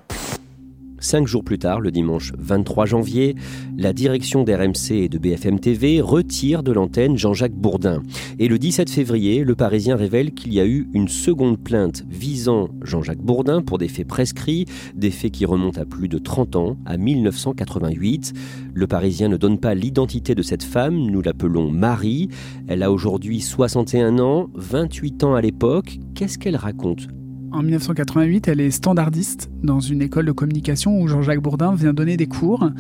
Cinq 1.01 1.27
jours 1.27 1.43
plus 1.43 1.59
tard, 1.59 1.81
le 1.81 1.91
dimanche 1.91 2.33
23 2.39 2.85
janvier, 2.85 3.35
la 3.77 3.95
direction 3.95 4.45
d'RMC 4.45 4.93
et 4.93 5.09
de 5.09 5.17
BFM 5.17 5.59
TV 5.59 6.03
retire 6.03 6.63
de 6.63 6.73
l'antenne 6.73 7.17
Jean-Jacques 7.17 7.55
Bourdin. 7.55 8.03
Et 8.39 8.49
le 8.49 8.59
17 8.59 8.91
février, 8.91 9.43
le 9.43 9.55
Parisien 9.55 9.97
révèle 9.97 10.33
qu'il 10.33 10.53
y 10.53 10.61
a 10.61 10.67
eu 10.67 10.89
une 10.93 11.09
seconde 11.09 11.59
plainte 11.59 12.05
visant 12.11 12.69
Jean-Jacques 12.83 13.23
Bourdin 13.23 13.63
pour 13.63 13.79
des 13.79 13.89
faits 13.89 14.07
prescrits, 14.07 14.67
des 14.95 15.11
faits 15.11 15.33
qui 15.33 15.47
remontent 15.47 15.81
à 15.81 15.87
plus 15.87 16.09
de 16.09 16.19
30 16.19 16.57
ans, 16.57 16.77
à 16.85 16.99
1988. 16.99 18.35
Le 18.75 18.87
Parisien 18.87 19.29
ne 19.29 19.39
donne 19.39 19.59
pas 19.59 19.75
l'identité 19.75 20.35
de 20.35 20.43
cette 20.43 20.63
femme, 20.63 20.97
nous 20.97 21.23
l'appelons 21.23 21.71
Marie. 21.71 22.29
Elle 22.69 22.83
a 22.83 22.93
aujourd'hui 22.93 23.41
61 23.41 24.19
ans, 24.19 24.51
28 24.55 25.25
ans 25.25 25.35
à 25.35 25.41
l'époque. 25.41 25.99
Qu'est-ce 26.15 26.39
qu'elle 26.39 26.57
raconte 26.57 27.09
en 27.53 27.63
1988, 27.63 28.49
elle 28.49 28.61
est 28.61 28.71
standardiste 28.71 29.51
dans 29.63 29.81
une 29.81 30.03
école 30.03 30.27
de 30.27 30.33
communication 30.33 31.01
où 31.01 31.09
Jean-Jacques 31.09 31.41
Bourdin 31.41 31.75
vient 31.75 31.93
donner 31.93 32.17
des 32.17 32.27
cours. 32.27 32.71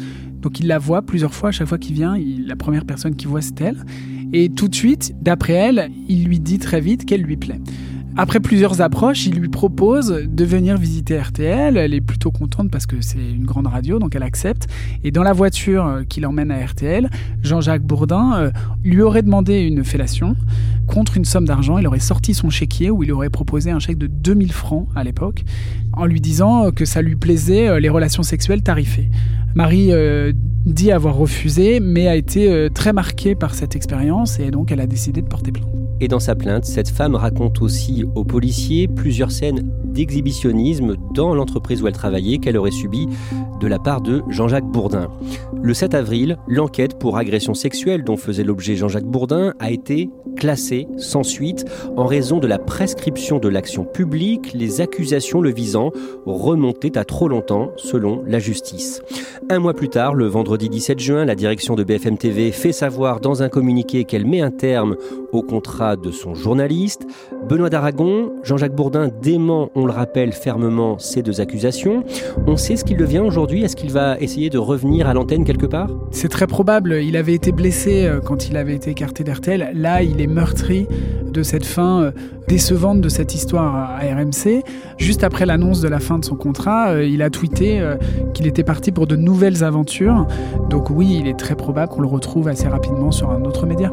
Donc 0.40 0.60
il 0.60 0.66
la 0.66 0.78
voit 0.78 1.02
plusieurs 1.02 1.34
fois, 1.34 1.48
à 1.48 1.52
chaque 1.52 1.68
fois 1.68 1.78
qu'il 1.78 1.94
vient, 1.94 2.16
la 2.46 2.56
première 2.56 2.84
personne 2.84 3.16
qu'il 3.16 3.28
voit 3.28 3.42
c'est 3.42 3.60
elle. 3.60 3.84
Et 4.32 4.48
tout 4.48 4.68
de 4.68 4.74
suite, 4.74 5.14
d'après 5.20 5.54
elle, 5.54 5.90
il 6.08 6.24
lui 6.24 6.38
dit 6.38 6.58
très 6.58 6.80
vite 6.80 7.04
qu'elle 7.04 7.22
lui 7.22 7.36
plaît. 7.36 7.60
Après 8.16 8.40
plusieurs 8.40 8.80
approches, 8.80 9.26
il 9.26 9.34
lui 9.34 9.48
propose 9.48 10.26
de 10.28 10.44
venir 10.44 10.76
visiter 10.76 11.18
RTL. 11.18 11.76
Elle 11.76 11.94
est 11.94 12.00
plutôt 12.00 12.30
contente 12.30 12.70
parce 12.70 12.86
que 12.86 13.00
c'est 13.00 13.18
une 13.18 13.44
grande 13.44 13.66
radio, 13.66 13.98
donc 13.98 14.14
elle 14.14 14.22
accepte. 14.22 14.66
Et 15.04 15.10
dans 15.10 15.22
la 15.22 15.32
voiture 15.32 15.86
euh, 15.86 16.02
qui 16.08 16.20
l'emmène 16.20 16.50
à 16.50 16.64
RTL, 16.64 17.08
Jean-Jacques 17.42 17.82
Bourdin 17.82 18.34
euh, 18.34 18.50
lui 18.84 19.00
aurait 19.00 19.22
demandé 19.22 19.60
une 19.60 19.84
fellation 19.84 20.36
contre 20.86 21.16
une 21.16 21.24
somme 21.24 21.44
d'argent. 21.44 21.78
Il 21.78 21.86
aurait 21.86 22.00
sorti 22.00 22.34
son 22.34 22.50
chéquier 22.50 22.90
où 22.90 23.02
il 23.02 23.12
aurait 23.12 23.30
proposé 23.30 23.70
un 23.70 23.78
chèque 23.78 23.98
de 23.98 24.08
2000 24.08 24.52
francs 24.52 24.88
à 24.94 25.04
l'époque, 25.04 25.44
en 25.92 26.04
lui 26.04 26.20
disant 26.20 26.72
que 26.72 26.84
ça 26.84 27.02
lui 27.02 27.16
plaisait 27.16 27.68
euh, 27.68 27.80
les 27.80 27.88
relations 27.88 28.22
sexuelles 28.22 28.62
tarifées. 28.62 29.08
Marie 29.54 29.90
dit 30.66 30.92
avoir 30.92 31.16
refusé, 31.16 31.80
mais 31.80 32.06
a 32.08 32.16
été 32.16 32.68
très 32.74 32.92
marquée 32.92 33.34
par 33.34 33.54
cette 33.54 33.76
expérience 33.76 34.38
et 34.38 34.50
donc 34.50 34.72
elle 34.72 34.80
a 34.80 34.86
décidé 34.86 35.22
de 35.22 35.26
porter 35.28 35.52
plainte. 35.52 35.68
Et 36.02 36.08
dans 36.08 36.18
sa 36.18 36.34
plainte, 36.34 36.64
cette 36.64 36.88
femme 36.88 37.14
raconte 37.14 37.60
aussi 37.60 38.06
aux 38.14 38.24
policiers 38.24 38.88
plusieurs 38.88 39.30
scènes 39.30 39.70
d'exhibitionnisme 39.84 40.96
dans 41.14 41.34
l'entreprise 41.34 41.82
où 41.82 41.88
elle 41.88 41.92
travaillait 41.92 42.38
qu'elle 42.38 42.56
aurait 42.56 42.70
subi 42.70 43.06
de 43.60 43.66
la 43.66 43.78
part 43.78 44.00
de 44.00 44.22
Jean-Jacques 44.30 44.70
Bourdin. 44.70 45.10
Le 45.62 45.74
7 45.74 45.92
avril, 45.94 46.38
l'enquête 46.48 46.98
pour 46.98 47.18
agression 47.18 47.52
sexuelle 47.52 48.02
dont 48.02 48.16
faisait 48.16 48.44
l'objet 48.44 48.76
Jean-Jacques 48.76 49.04
Bourdin 49.04 49.52
a 49.58 49.70
été 49.70 50.08
classée 50.36 50.88
sans 50.96 51.22
suite 51.22 51.64
en 51.96 52.06
raison 52.06 52.38
de 52.38 52.46
la 52.46 52.58
prescription 52.58 53.38
de 53.38 53.48
l'action 53.48 53.84
publique, 53.84 54.52
les 54.54 54.80
accusations 54.80 55.40
le 55.40 55.50
visant 55.50 55.90
remontaient 56.26 56.98
à 56.98 57.04
trop 57.04 57.28
longtemps 57.28 57.72
selon 57.76 58.22
la 58.26 58.38
justice. 58.38 59.02
Un 59.48 59.58
mois 59.58 59.74
plus 59.74 59.88
tard, 59.88 60.14
le 60.14 60.26
vendredi 60.26 60.68
17 60.68 60.98
juin, 60.98 61.24
la 61.24 61.34
direction 61.34 61.74
de 61.74 61.84
BFM 61.84 62.18
TV 62.18 62.52
fait 62.52 62.72
savoir 62.72 63.20
dans 63.20 63.42
un 63.42 63.48
communiqué 63.48 64.04
qu'elle 64.04 64.26
met 64.26 64.40
un 64.40 64.50
terme 64.50 64.96
au 65.32 65.42
contrat 65.42 65.96
de 65.96 66.10
son 66.10 66.34
journaliste. 66.34 67.06
Benoît 67.48 67.70
d'Aragon, 67.70 68.32
Jean-Jacques 68.42 68.74
Bourdin 68.74 69.08
dément, 69.22 69.70
on 69.74 69.86
le 69.86 69.92
rappelle 69.92 70.32
fermement, 70.32 70.98
ces 70.98 71.22
deux 71.22 71.40
accusations. 71.40 72.04
On 72.46 72.56
sait 72.56 72.76
ce 72.76 72.84
qu'il 72.84 72.96
devient 72.96 73.20
aujourd'hui 73.20 73.62
Est-ce 73.62 73.76
qu'il 73.76 73.90
va 73.90 74.18
essayer 74.20 74.50
de 74.50 74.58
revenir 74.58 75.08
à 75.08 75.14
l'antenne 75.14 75.44
quelque 75.44 75.66
part? 75.66 75.90
C'est 76.10 76.28
très 76.28 76.46
probable. 76.46 77.00
Il 77.02 77.16
avait 77.16 77.34
été 77.34 77.52
blessé 77.52 78.04
euh, 78.04 78.20
quand 78.20 78.48
il 78.48 78.56
avait 78.56 78.74
été 78.74 78.90
écarté 78.90 79.24
d'RTL. 79.24 79.70
Là, 79.74 80.02
il 80.02 80.19
est 80.20 80.26
meurtri 80.26 80.86
de 81.26 81.42
cette 81.42 81.64
fin 81.64 82.02
euh, 82.02 82.10
décevante 82.48 83.00
de 83.00 83.08
cette 83.08 83.34
histoire 83.34 83.74
à 83.74 83.98
RMC. 83.98 84.62
Juste 84.98 85.24
après 85.24 85.46
l'annonce 85.46 85.80
de 85.80 85.88
la 85.88 86.00
fin 86.00 86.18
de 86.18 86.24
son 86.24 86.36
contrat, 86.36 86.90
euh, 86.90 87.04
il 87.04 87.22
a 87.22 87.30
tweeté 87.30 87.82
qu'il 88.34 88.46
était 88.46 88.64
parti 88.64 88.92
pour 88.92 89.06
de 89.06 89.16
nouvelles 89.16 89.64
aventures. 89.64 90.26
Donc 90.68 90.90
oui, 90.90 91.18
il 91.20 91.28
est 91.28 91.38
très 91.38 91.54
probable 91.54 91.92
qu'on 91.92 92.00
le 92.00 92.08
retrouve 92.08 92.48
assez 92.48 92.68
rapidement 92.68 93.10
sur 93.12 93.30
un 93.30 93.42
autre 93.44 93.66
média. 93.66 93.92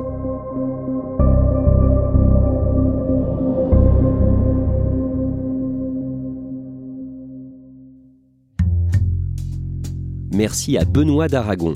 Merci 10.37 10.77
à 10.77 10.85
Benoît 10.85 11.27
d'Aragon. 11.27 11.73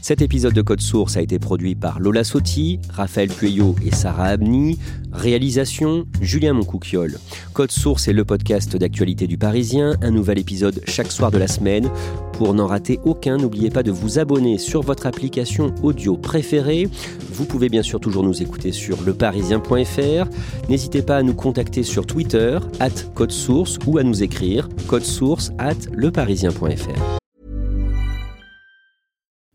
Cet 0.00 0.22
épisode 0.22 0.52
de 0.52 0.62
Code 0.62 0.80
Source 0.80 1.16
a 1.16 1.20
été 1.20 1.40
produit 1.40 1.74
par 1.74 1.98
Lola 1.98 2.22
Sotti, 2.22 2.78
Raphaël 2.90 3.28
Pueyo 3.28 3.74
et 3.84 3.90
Sarah 3.90 4.26
Abni. 4.26 4.78
Réalisation 5.12 6.06
Julien 6.20 6.52
Moncouquiole. 6.52 7.18
Code 7.54 7.72
Source 7.72 8.06
est 8.06 8.12
le 8.12 8.24
podcast 8.24 8.76
d'actualité 8.76 9.26
du 9.26 9.36
Parisien. 9.36 9.96
Un 10.00 10.12
nouvel 10.12 10.38
épisode 10.38 10.80
chaque 10.86 11.10
soir 11.10 11.32
de 11.32 11.38
la 11.38 11.48
semaine. 11.48 11.90
Pour 12.34 12.54
n'en 12.54 12.68
rater 12.68 13.00
aucun, 13.04 13.36
n'oubliez 13.36 13.70
pas 13.70 13.82
de 13.82 13.90
vous 13.90 14.20
abonner 14.20 14.58
sur 14.58 14.82
votre 14.82 15.06
application 15.06 15.74
audio 15.82 16.16
préférée. 16.16 16.88
Vous 17.32 17.46
pouvez 17.46 17.68
bien 17.68 17.82
sûr 17.82 17.98
toujours 17.98 18.22
nous 18.22 18.42
écouter 18.42 18.70
sur 18.70 19.02
leparisien.fr. 19.02 20.28
N'hésitez 20.68 21.02
pas 21.02 21.16
à 21.16 21.22
nous 21.24 21.34
contacter 21.34 21.82
sur 21.82 22.06
Twitter, 22.06 22.60
at 22.78 22.90
Code 23.14 23.32
Source, 23.32 23.78
ou 23.86 23.98
à 23.98 24.04
nous 24.04 24.22
écrire 24.22 24.68
code 24.86 25.02
source 25.02 25.50
at 25.58 25.90
leparisien.fr. 25.92 27.23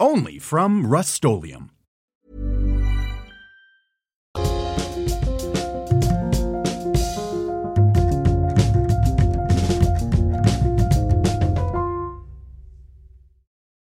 only 0.00 0.38
from 0.38 0.86
Rust 0.86 1.14